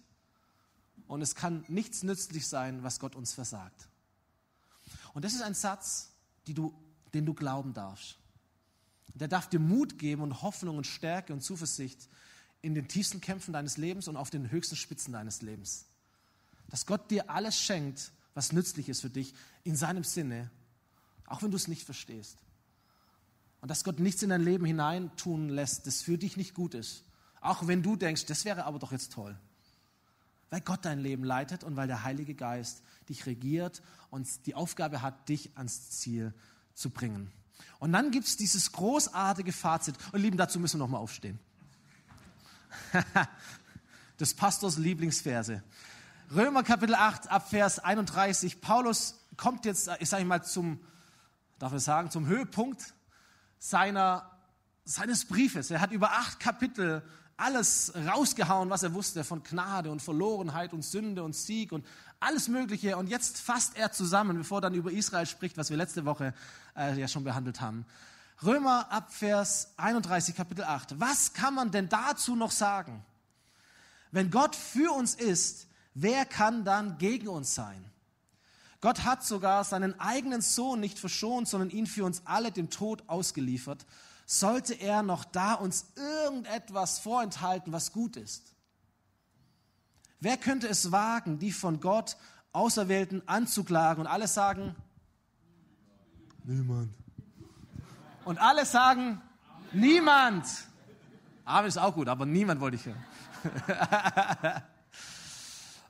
[1.07, 3.87] und es kann nichts nützlich sein, was Gott uns versagt.
[5.13, 6.09] Und das ist ein Satz,
[6.47, 6.73] du,
[7.13, 8.17] den du glauben darfst.
[9.13, 12.09] Der darf dir Mut geben und Hoffnung und Stärke und Zuversicht
[12.61, 15.85] in den tiefsten Kämpfen deines Lebens und auf den höchsten Spitzen deines Lebens.
[16.69, 20.49] Dass Gott dir alles schenkt, was nützlich ist für dich, in seinem Sinne,
[21.27, 22.37] auch wenn du es nicht verstehst.
[23.63, 27.05] Und dass Gott nichts in dein Leben hineintun lässt, das für dich nicht gut ist.
[27.39, 29.39] Auch wenn du denkst, das wäre aber doch jetzt toll.
[30.49, 35.01] Weil Gott dein Leben leitet und weil der Heilige Geist dich regiert und die Aufgabe
[35.01, 36.33] hat, dich ans Ziel
[36.73, 37.31] zu bringen.
[37.79, 39.95] Und dann gibt es dieses großartige Fazit.
[40.11, 41.39] Und lieben, dazu müssen wir nochmal aufstehen.
[44.19, 45.63] des Pastors Lieblingsverse.
[46.35, 48.59] Römer Kapitel 8 ab Vers 31.
[48.59, 50.81] Paulus kommt jetzt, ich sage mal, zum,
[51.59, 52.93] darf ich sagen, zum Höhepunkt
[53.63, 54.29] seiner,
[54.83, 55.71] seines Briefes.
[55.71, 57.01] Er hat über acht Kapitel
[57.37, 61.85] alles rausgehauen, was er wusste von Gnade und Verlorenheit und Sünde und Sieg und
[62.19, 62.97] alles Mögliche.
[62.97, 66.33] Und jetzt fasst er zusammen, bevor er dann über Israel spricht, was wir letzte Woche
[66.75, 67.85] äh, ja schon behandelt haben.
[68.43, 70.99] Römer ab Vers 31, Kapitel 8.
[70.99, 73.05] Was kann man denn dazu noch sagen?
[74.11, 77.92] Wenn Gott für uns ist, wer kann dann gegen uns sein?
[78.83, 83.03] Gott hat sogar seinen eigenen Sohn nicht verschont, sondern ihn für uns alle dem Tod
[83.07, 83.85] ausgeliefert
[84.25, 88.53] sollte er noch da uns irgendetwas vorenthalten, was gut ist?
[90.19, 92.17] Wer könnte es wagen, die von Gott
[92.53, 94.75] Auserwählten anzuklagen und alle sagen?
[96.43, 96.93] Niemand.
[98.25, 99.21] Und alle sagen?
[99.71, 100.45] Niemand.
[101.45, 103.03] Amen ist auch gut, aber niemand wollte ich hören.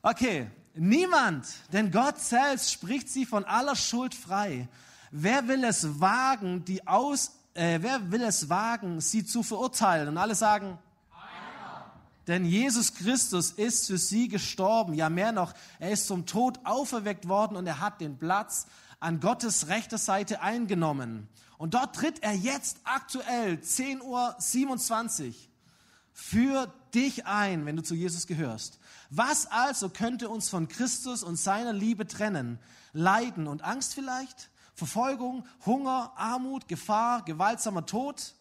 [0.02, 4.68] okay, niemand, denn Gott selbst spricht sie von aller Schuld frei.
[5.12, 10.08] Wer will es wagen, die aus äh, wer will es wagen, sie zu verurteilen?
[10.10, 10.78] Und alle sagen,
[11.12, 11.86] Einer.
[12.28, 14.94] denn Jesus Christus ist für sie gestorben.
[14.94, 18.66] Ja, mehr noch, er ist zum Tod auferweckt worden und er hat den Platz
[19.00, 21.28] an Gottes rechter Seite eingenommen.
[21.58, 25.34] Und dort tritt er jetzt aktuell 10.27 Uhr
[26.12, 28.80] für dich ein, wenn du zu Jesus gehörst.
[29.16, 32.58] Was also könnte uns von Christus und seiner Liebe trennen?
[32.94, 34.50] Leiden und Angst vielleicht?
[34.74, 38.34] Verfolgung, Hunger, Armut, Gefahr, gewaltsamer Tod.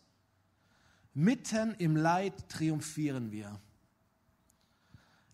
[1.13, 3.61] Mitten im Leid triumphieren wir.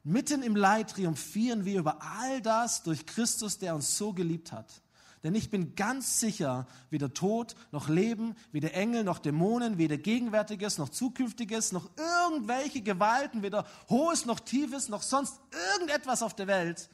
[0.03, 4.83] Mitten im Leid triumphieren wir über all das durch Christus, der uns so geliebt hat.
[5.29, 10.79] Denn ich bin ganz sicher, weder Tod noch Leben, weder Engel noch Dämonen, weder Gegenwärtiges
[10.79, 15.39] noch Zukünftiges, noch irgendwelche Gewalten, weder Hohes noch Tiefes, noch sonst
[15.77, 16.89] irgendetwas auf der Welt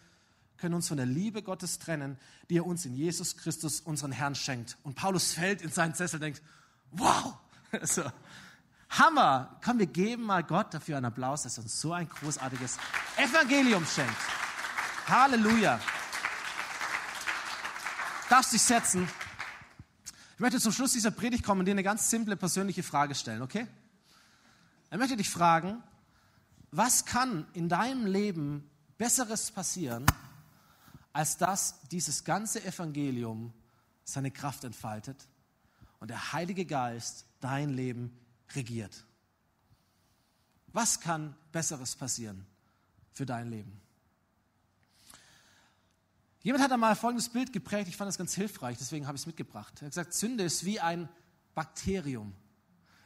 [0.56, 2.18] können uns von der Liebe Gottes trennen,
[2.50, 4.78] die er uns in Jesus Christus, unseren Herrn, schenkt.
[4.82, 6.42] Und Paulus fällt in seinen Sessel und denkt,
[6.90, 7.36] wow,
[7.82, 8.02] so,
[8.90, 9.60] Hammer.
[9.64, 12.78] Komm, wir geben mal Gott dafür einen Applaus, dass er uns so ein großartiges
[13.16, 14.16] Evangelium schenkt.
[15.06, 15.78] Halleluja.
[18.28, 19.08] Darfst dich setzen.
[20.34, 23.42] Ich möchte zum Schluss dieser Predigt kommen und dir eine ganz simple persönliche Frage stellen,
[23.42, 23.66] okay?
[24.90, 25.82] Ich möchte dich fragen,
[26.70, 28.68] was kann in deinem Leben
[28.98, 30.06] Besseres passieren,
[31.12, 33.52] als dass dieses ganze Evangelium
[34.04, 35.28] seine Kraft entfaltet
[36.00, 38.18] und der Heilige Geist dein Leben
[38.54, 39.04] regiert.
[40.68, 42.46] Was kann Besseres passieren
[43.12, 43.83] für dein Leben?
[46.44, 49.26] Jemand hat einmal folgendes Bild geprägt, ich fand das ganz hilfreich, deswegen habe ich es
[49.26, 49.72] mitgebracht.
[49.80, 51.08] Er hat gesagt, Sünde ist wie ein
[51.54, 52.34] Bakterium.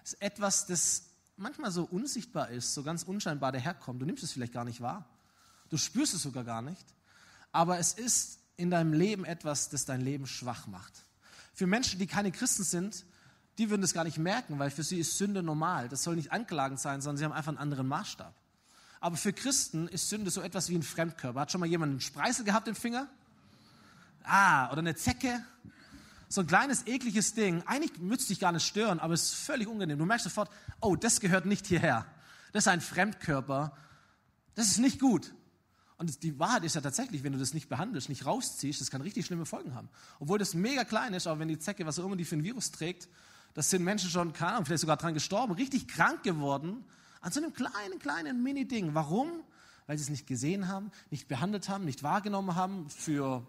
[0.02, 1.04] Es ist etwas, das
[1.36, 4.02] manchmal so unsichtbar ist, so ganz unscheinbar daherkommt.
[4.02, 5.08] Du nimmst es vielleicht gar nicht wahr.
[5.68, 6.84] Du spürst es sogar gar nicht.
[7.52, 11.04] Aber es ist in deinem Leben etwas, das dein Leben schwach macht.
[11.54, 13.06] Für Menschen, die keine Christen sind,
[13.58, 15.88] die würden das gar nicht merken, weil für sie ist Sünde normal.
[15.88, 18.34] Das soll nicht anklagend sein, sondern sie haben einfach einen anderen Maßstab.
[18.98, 21.38] Aber für Christen ist Sünde so etwas wie ein Fremdkörper.
[21.38, 23.08] Hat schon mal jemand einen Spreißel gehabt im Finger?
[24.28, 25.42] Ah, oder eine Zecke?
[26.28, 27.62] So ein kleines, ekliges Ding.
[27.66, 29.98] Eigentlich müsste es dich gar nicht stören, aber es ist völlig unangenehm.
[29.98, 30.50] Du merkst sofort,
[30.80, 32.04] oh, das gehört nicht hierher.
[32.52, 33.74] Das ist ein Fremdkörper.
[34.54, 35.32] Das ist nicht gut.
[35.96, 39.00] Und die Wahrheit ist ja tatsächlich, wenn du das nicht behandelst, nicht rausziehst, das kann
[39.00, 39.88] richtig schlimme Folgen haben.
[40.20, 42.44] Obwohl das mega klein ist, aber wenn die Zecke, was auch immer die für ein
[42.44, 43.08] Virus trägt,
[43.54, 46.84] das sind Menschen schon, keine Ahnung, vielleicht sogar dran gestorben, richtig krank geworden,
[47.20, 48.94] an so einem kleinen, kleinen Mini-Ding.
[48.94, 49.42] Warum?
[49.86, 53.44] Weil sie es nicht gesehen haben, nicht behandelt haben, nicht wahrgenommen haben, für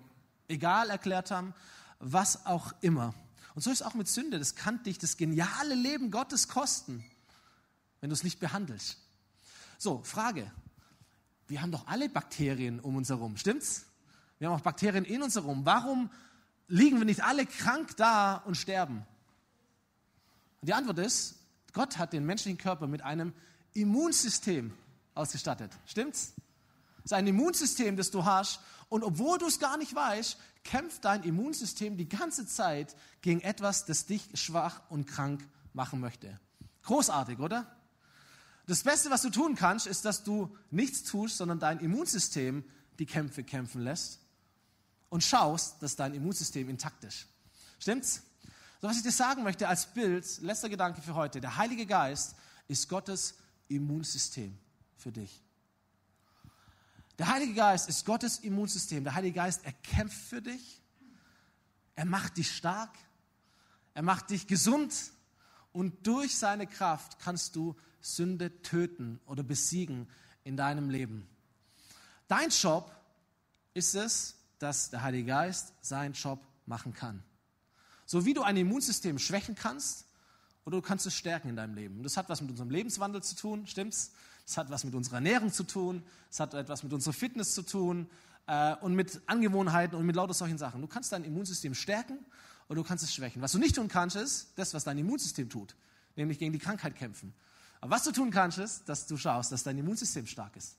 [0.50, 1.54] egal erklärt haben,
[2.00, 3.14] was auch immer.
[3.56, 4.40] Und so ist es auch mit Sünde.
[4.40, 7.04] Das kann dich das geniale Leben Gottes kosten,
[8.02, 8.98] wenn du es nicht behandelst.
[9.78, 10.52] So, Frage.
[11.48, 13.86] Wir haben doch alle Bakterien um uns herum, stimmt's?
[14.38, 15.66] Wir haben auch Bakterien in uns herum.
[15.66, 16.12] Warum
[16.68, 19.06] liegen wir nicht alle krank da und sterben?
[20.62, 21.36] Und die Antwort ist,
[21.74, 23.34] Gott hat den menschlichen Körper mit einem
[23.74, 24.74] Immunsystem
[25.16, 25.72] ausgestattet.
[25.86, 26.34] Stimmt's?
[27.10, 28.60] Das ist ein Immunsystem, das du hast.
[28.88, 33.86] Und obwohl du es gar nicht weißt, kämpft dein Immunsystem die ganze Zeit gegen etwas,
[33.86, 35.44] das dich schwach und krank
[35.74, 36.40] machen möchte.
[36.84, 37.76] Großartig, oder?
[38.68, 42.64] Das Beste, was du tun kannst, ist, dass du nichts tust, sondern dein Immunsystem
[43.00, 44.20] die Kämpfe kämpfen lässt
[45.10, 47.26] und schaust, dass dein Immunsystem intakt ist.
[47.80, 48.22] Stimmt's?
[48.82, 52.36] So, was ich dir sagen möchte als Bild, letzter Gedanke für heute, der Heilige Geist
[52.68, 53.34] ist Gottes
[53.68, 54.56] Immunsystem
[54.96, 55.42] für dich.
[57.20, 59.04] Der Heilige Geist ist Gottes Immunsystem.
[59.04, 60.82] Der Heilige Geist, er kämpft für dich.
[61.96, 62.98] Er macht dich stark.
[63.94, 64.94] Er macht dich gesund.
[65.74, 70.08] Und durch seine Kraft kannst du Sünde töten oder besiegen
[70.46, 71.28] in deinem Leben.
[72.30, 72.96] Dein Job
[73.74, 77.22] ist es, dass der Heilige Geist seinen Job machen kann.
[78.06, 80.06] So wie du ein Immunsystem schwächen kannst,
[80.64, 81.98] oder du kannst es stärken in deinem Leben.
[81.98, 84.12] Und das hat was mit unserem Lebenswandel zu tun, stimmt's?
[84.50, 87.62] Es hat was mit unserer Ernährung zu tun, es hat etwas mit unserer Fitness zu
[87.62, 88.10] tun
[88.48, 90.82] äh, und mit Angewohnheiten und mit lauter solchen Sachen.
[90.82, 92.18] Du kannst dein Immunsystem stärken
[92.68, 93.44] oder du kannst es schwächen.
[93.44, 95.76] Was du nicht tun kannst, ist das, was dein Immunsystem tut,
[96.16, 97.32] nämlich gegen die Krankheit kämpfen.
[97.80, 100.78] Aber was du tun kannst, ist, dass du schaust, dass dein Immunsystem stark ist.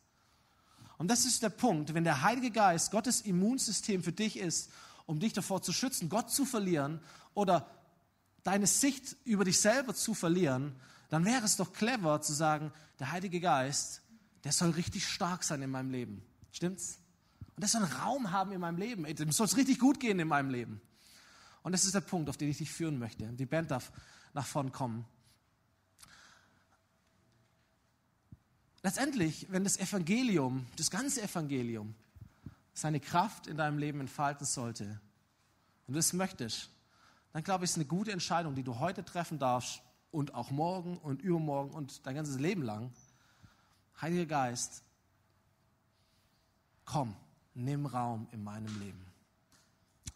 [0.99, 4.73] Und das ist der Punkt, wenn der Heilige Geist Gottes Immunsystem für dich ist,
[5.07, 6.99] um dich davor zu schützen, Gott zu verlieren
[7.35, 7.71] oder
[8.43, 10.75] deine Sicht über dich selber zu verlieren,
[11.11, 14.01] dann wäre es doch clever zu sagen, der Heilige Geist,
[14.45, 16.23] der soll richtig stark sein in meinem Leben.
[16.53, 16.99] Stimmt's?
[17.57, 19.05] Und der soll einen Raum haben in meinem Leben.
[19.17, 20.81] Dem soll es richtig gut gehen in meinem Leben.
[21.63, 23.27] Und das ist der Punkt, auf den ich dich führen möchte.
[23.27, 23.93] Die Band darf
[24.33, 25.05] nach vorn kommen.
[28.83, 31.95] Letztendlich, wenn das Evangelium, das ganze Evangelium,
[32.73, 35.01] seine Kraft in deinem Leben entfalten sollte,
[35.87, 36.71] und du das möchtest,
[37.33, 40.99] dann glaube ich, ist eine gute Entscheidung, die du heute treffen darfst und auch morgen
[40.99, 42.93] und übermorgen und dein ganzes Leben lang.
[44.01, 44.83] Heiliger Geist,
[46.85, 47.15] komm,
[47.55, 49.05] nimm Raum in meinem Leben.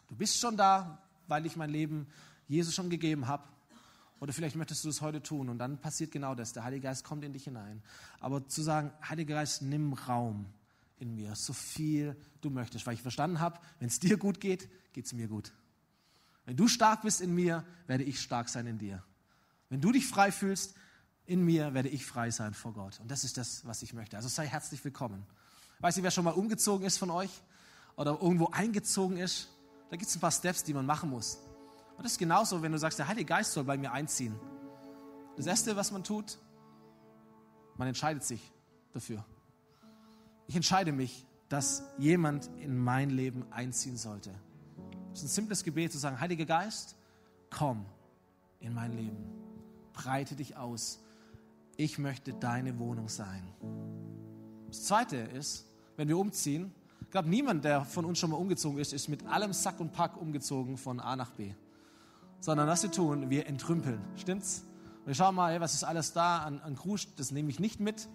[0.07, 2.07] Du bist schon da, weil ich mein Leben
[2.47, 3.43] Jesus schon gegeben habe.
[4.19, 6.53] Oder vielleicht möchtest du es heute tun und dann passiert genau das.
[6.53, 7.83] Der Heilige Geist kommt in dich hinein.
[8.19, 10.45] Aber zu sagen, Heiliger Geist, nimm Raum
[10.97, 12.85] in mir, so viel du möchtest.
[12.85, 15.51] Weil ich verstanden habe, wenn es dir gut geht, geht es mir gut.
[16.45, 19.03] Wenn du stark bist in mir, werde ich stark sein in dir.
[19.69, 20.75] Wenn du dich frei fühlst
[21.25, 22.99] in mir, werde ich frei sein vor Gott.
[22.99, 24.15] Und das ist das, was ich möchte.
[24.17, 25.25] Also sei herzlich willkommen.
[25.79, 27.31] Weiß nicht, wer schon mal umgezogen ist von euch
[27.95, 29.49] oder irgendwo eingezogen ist.
[29.89, 31.39] Da gibt es ein paar Steps, die man machen muss.
[31.97, 34.35] Und das ist genauso, wenn du sagst, der Heilige Geist soll bei mir einziehen.
[35.37, 36.37] Das Erste, was man tut,
[37.77, 38.51] man entscheidet sich
[38.93, 39.25] dafür.
[40.47, 44.31] Ich entscheide mich, dass jemand in mein Leben einziehen sollte.
[45.13, 46.95] Es ist ein simples Gebet zu sagen, Heiliger Geist,
[47.49, 47.85] komm
[48.59, 49.34] in mein Leben.
[49.95, 50.99] Breite dich aus.
[51.77, 53.43] Ich möchte deine Wohnung sein.
[54.67, 55.65] Das Zweite ist,
[55.97, 59.25] wenn wir umziehen, ich glaube, niemand, der von uns schon mal umgezogen ist, ist mit
[59.25, 61.53] allem Sack und Pack umgezogen von A nach B.
[62.39, 63.99] Sondern was wir tun, wir entrümpeln.
[64.15, 64.65] Stimmt's?
[65.05, 68.07] Wir schauen mal, was ist alles da an, an Krusch, das nehme ich nicht mit.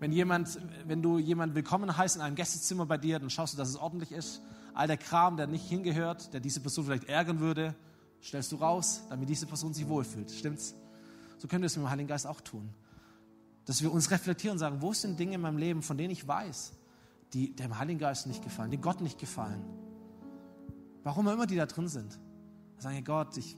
[0.00, 3.58] Wenn, jemand, wenn du jemanden willkommen heißt in einem Gästezimmer bei dir, dann schaust du,
[3.58, 4.42] dass es ordentlich ist
[4.78, 7.74] all der Kram, der nicht hingehört, der diese Person vielleicht ärgern würde,
[8.22, 10.30] stellst du raus, damit diese Person sich wohlfühlt.
[10.30, 10.76] Stimmt's?
[11.38, 12.68] So können wir es mit dem Heiligen Geist auch tun.
[13.64, 16.26] Dass wir uns reflektieren und sagen, wo sind Dinge in meinem Leben, von denen ich
[16.26, 16.72] weiß,
[17.32, 19.62] die dem Heiligen Geist nicht gefallen, die Gott nicht gefallen.
[21.04, 22.18] warum immer die da drin sind,
[22.78, 23.56] sagen, Gott, ich,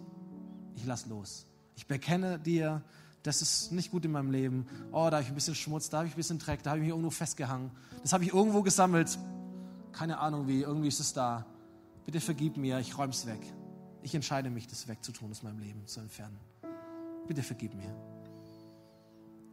[0.77, 1.47] ich lass los.
[1.75, 2.83] Ich bekenne dir,
[3.23, 4.67] das ist nicht gut in meinem Leben.
[4.93, 6.79] Oh, da habe ich ein bisschen Schmutz, da habe ich ein bisschen Dreck, da habe
[6.79, 7.71] ich mich irgendwo festgehangen.
[8.03, 9.19] Das habe ich irgendwo gesammelt.
[9.93, 11.47] Keine Ahnung wie, irgendwie ist es da.
[12.05, 13.41] Bitte vergib mir, ich räume es weg.
[14.03, 16.39] Ich entscheide mich, das wegzutun aus meinem Leben, zu entfernen.
[17.31, 17.95] Bitte vergib mir.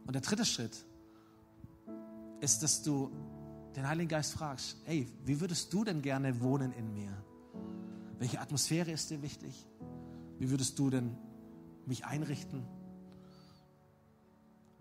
[0.04, 0.84] Und der dritte Schritt
[2.40, 3.12] ist, dass du
[3.76, 7.12] den Heiligen Geist fragst, hey, wie würdest du denn gerne wohnen in mir?
[8.18, 9.64] Welche Atmosphäre ist dir wichtig?
[10.40, 11.16] Wie würdest du denn
[11.86, 12.64] mich einrichten?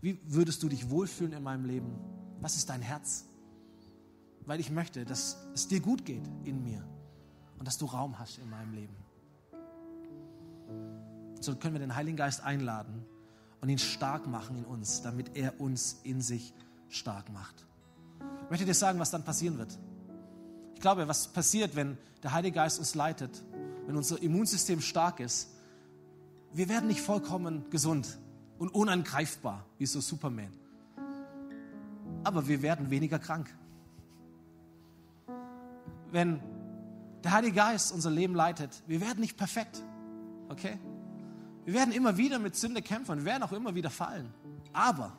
[0.01, 1.99] Wie würdest du dich wohlfühlen in meinem Leben?
[2.41, 3.25] Was ist dein Herz?
[4.47, 6.83] Weil ich möchte, dass es dir gut geht in mir
[7.59, 8.95] und dass du Raum hast in meinem Leben.
[11.39, 13.05] So können wir den Heiligen Geist einladen
[13.61, 16.53] und ihn stark machen in uns, damit er uns in sich
[16.89, 17.65] stark macht.
[18.43, 19.77] Ich möchte dir sagen, was dann passieren wird.
[20.75, 23.43] Ich glaube, was passiert, wenn der Heilige Geist uns leitet,
[23.85, 25.49] wenn unser Immunsystem stark ist,
[26.53, 28.17] wir werden nicht vollkommen gesund
[28.57, 30.51] und unangreifbar wie so Superman.
[32.23, 33.53] Aber wir werden weniger krank.
[36.11, 36.41] Wenn
[37.23, 39.81] der Heilige Geist unser Leben leitet, wir werden nicht perfekt.
[40.49, 40.77] Okay?
[41.67, 44.33] Wir werden immer wieder mit Sünde kämpfen, wir werden auch immer wieder fallen.
[44.73, 45.15] Aber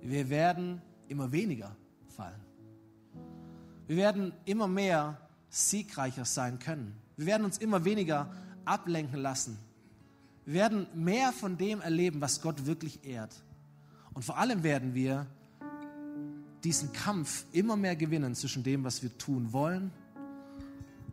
[0.00, 1.74] wir werden immer weniger
[2.16, 2.40] fallen.
[3.88, 5.18] Wir werden immer mehr
[5.48, 6.94] siegreicher sein können.
[7.16, 8.30] Wir werden uns immer weniger
[8.64, 9.58] ablenken lassen
[10.44, 13.34] wir werden mehr von dem erleben, was Gott wirklich ehrt.
[14.12, 15.26] Und vor allem werden wir
[16.62, 19.90] diesen Kampf immer mehr gewinnen zwischen dem, was wir tun wollen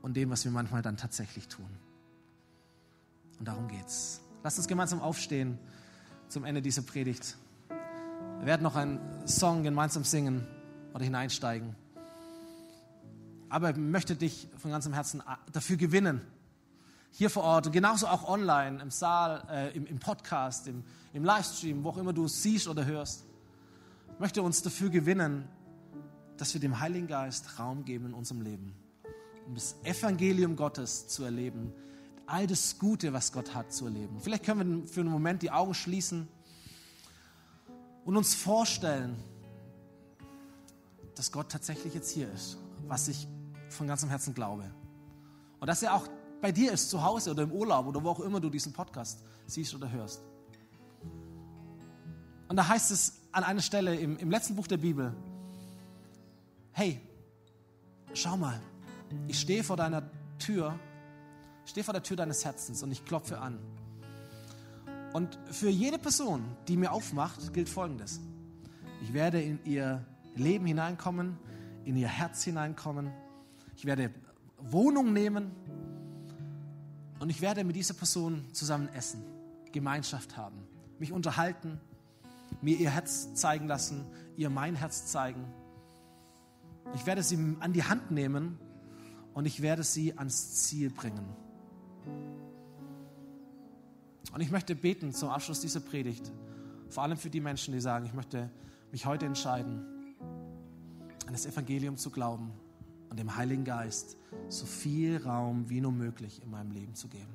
[0.02, 1.70] und dem, was wir manchmal dann tatsächlich tun.
[3.42, 4.22] Und darum geht's.
[4.44, 5.58] Lasst uns gemeinsam aufstehen
[6.28, 7.38] zum Ende dieser Predigt.
[8.38, 10.46] Wir werden noch einen Song gemeinsam singen
[10.94, 11.76] oder hineinsteigen.
[13.50, 16.22] Aber ich möchte dich von ganzem Herzen dafür gewinnen,
[17.10, 21.26] hier vor Ort und genauso auch online, im Saal, äh, im, im, Podcast, im, im
[21.26, 23.26] Livestream, wo auch immer du siehst oder hörst,
[24.20, 25.48] möchte uns dafür gewinnen,
[26.38, 28.76] dass wir dem Heiligen Geist Raum geben in unserem Leben,
[29.48, 31.74] um das Evangelium Gottes zu erleben,
[32.32, 34.20] all das Gute, was Gott hat, zu erleben.
[34.22, 36.28] Vielleicht können wir für einen Moment die Augen schließen
[38.06, 39.22] und uns vorstellen,
[41.16, 42.58] dass Gott tatsächlich jetzt hier ist,
[42.88, 43.28] was ich
[43.70, 44.64] von ganzem Herzen glaube.
[45.60, 46.08] Und dass er auch
[46.42, 49.20] bei dir ist, zu Hause oder im Urlaub oder wo auch immer du diesen Podcast
[49.46, 50.22] siehst oder hörst.
[52.48, 55.14] Und da heißt es an einer Stelle im, im letzten Buch der Bibel,
[56.72, 57.02] hey,
[58.14, 58.60] schau mal,
[59.28, 60.10] ich stehe vor deiner
[60.40, 60.80] Tür,
[61.72, 63.58] stehe vor der Tür deines Herzens und ich klopfe an.
[65.14, 68.20] Und für jede Person, die mir aufmacht, gilt Folgendes.
[69.02, 70.06] Ich werde in ihr
[70.36, 71.38] Leben hineinkommen,
[71.86, 73.12] in ihr Herz hineinkommen.
[73.78, 74.12] Ich werde
[74.58, 75.52] Wohnung nehmen
[77.20, 79.24] und ich werde mit dieser Person zusammen essen,
[79.72, 80.58] Gemeinschaft haben,
[81.00, 81.80] mich unterhalten,
[82.62, 84.06] mir ihr Herz zeigen lassen,
[84.36, 85.46] ihr mein Herz zeigen.
[86.96, 88.60] Ich werde sie an die Hand nehmen
[89.34, 91.26] und ich werde sie ans Ziel bringen.
[94.34, 96.32] Und ich möchte beten zum Abschluss dieser Predigt,
[96.90, 98.50] vor allem für die Menschen, die sagen, ich möchte
[98.92, 99.86] mich heute entscheiden,
[101.26, 102.52] an das Evangelium zu glauben
[103.10, 104.18] und dem Heiligen Geist
[104.50, 107.34] so viel Raum wie nur möglich in meinem Leben zu geben.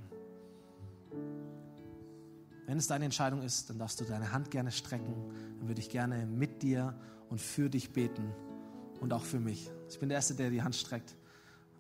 [2.66, 5.14] Wenn es deine Entscheidung ist, dann darfst du deine Hand gerne strecken.
[5.58, 6.94] Dann würde ich gerne mit dir
[7.30, 8.32] und für dich beten
[9.00, 9.70] und auch für mich.
[9.88, 11.14] Ich bin der Erste, der die Hand streckt.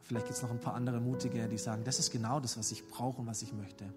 [0.06, 2.70] Vielleicht gibt es noch ein paar andere Mutige, die sagen, das ist genau das, was
[2.70, 3.92] ich brauche und was ich möchte.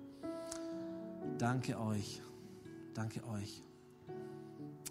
[1.38, 2.20] Danke euch.
[2.95, 3.62] Danke euch.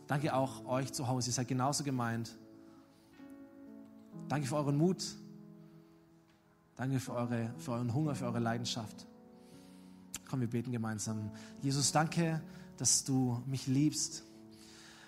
[0.07, 1.31] Danke auch euch zu Hause.
[1.31, 2.39] Ihr seid genauso gemeint.
[4.29, 5.05] Danke für euren Mut.
[6.77, 9.05] Danke für, eure, für euren Hunger, für eure Leidenschaft.
[10.31, 11.33] Komm, wir beten gemeinsam.
[11.63, 12.41] Jesus, danke,
[12.77, 14.23] dass du mich liebst.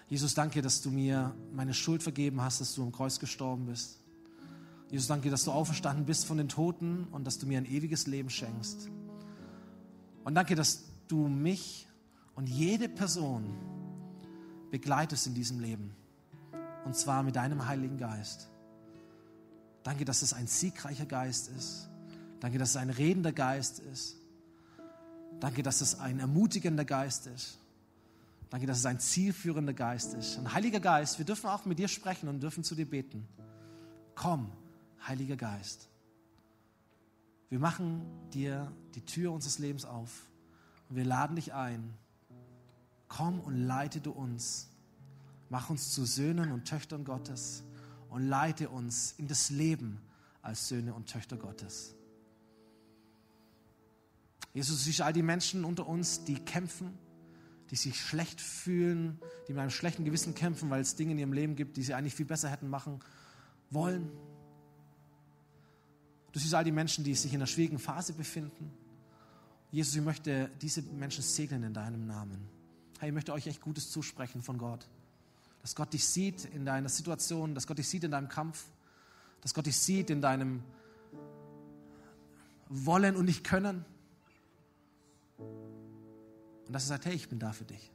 [0.09, 3.99] Jesus, danke, dass du mir meine Schuld vergeben hast, dass du am Kreuz gestorben bist.
[4.91, 8.07] Jesus, danke, dass du auferstanden bist von den Toten und dass du mir ein ewiges
[8.07, 8.91] Leben schenkst.
[10.24, 11.86] Und danke, dass du mich
[12.34, 13.55] und jede Person
[14.70, 15.95] begleitest in diesem Leben.
[16.84, 18.49] Und zwar mit deinem Heiligen Geist.
[19.82, 21.88] Danke, dass es ein siegreicher Geist ist.
[22.41, 24.16] Danke, dass es ein redender Geist ist.
[25.38, 27.59] Danke, dass es ein ermutigender Geist ist.
[28.51, 30.36] Danke, dass es ein zielführender Geist ist.
[30.38, 33.26] Ein Heiliger Geist, wir dürfen auch mit dir sprechen und dürfen zu dir beten.
[34.16, 34.51] Komm,
[35.07, 35.88] Heiliger Geist.
[37.48, 40.28] Wir machen dir die Tür unseres Lebens auf
[40.88, 41.94] und wir laden dich ein.
[43.09, 44.68] Komm und leite du uns.
[45.48, 47.64] Mach uns zu Söhnen und Töchtern Gottes
[48.09, 50.01] und leite uns in das Leben
[50.42, 51.94] als Söhne und Töchter Gottes.
[54.53, 56.98] Jesus, siehst all die Menschen unter uns, die kämpfen,
[57.70, 61.32] die sich schlecht fühlen, die mit einem schlechten Gewissen kämpfen, weil es Dinge in ihrem
[61.32, 63.01] Leben gibt, die sie eigentlich viel besser hätten machen
[63.70, 64.11] wollen.
[66.33, 68.70] Du siehst all die Menschen, die sich in einer schwierigen Phase befinden.
[69.72, 72.49] Jesus, ich möchte diese Menschen segnen in deinem Namen.
[72.99, 74.87] Hey, ich möchte euch echt Gutes zusprechen von Gott.
[75.62, 78.64] Dass Gott dich sieht in deiner Situation, dass Gott dich sieht in deinem Kampf,
[79.41, 80.62] dass Gott dich sieht in deinem
[82.68, 83.85] Wollen und nicht Können.
[85.39, 87.91] Und dass er sagt, hey, ich bin da für dich.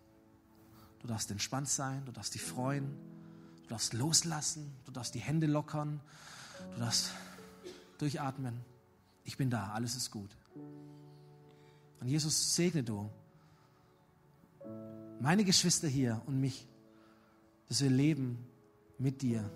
[1.00, 2.98] Du darfst entspannt sein, du darfst dich freuen,
[3.64, 6.02] du darfst loslassen, du darfst die Hände lockern,
[6.74, 7.12] du darfst
[7.98, 8.60] durchatmen.
[9.24, 10.30] Ich bin da, alles ist gut.
[12.00, 13.10] Und Jesus segne du
[15.20, 16.68] meine Geschwister hier und mich,
[17.68, 18.38] dass wir leben
[18.98, 19.50] mit dir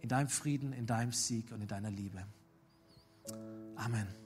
[0.00, 2.26] in deinem Frieden, in deinem Sieg und in deiner Liebe.
[3.76, 4.23] Amen.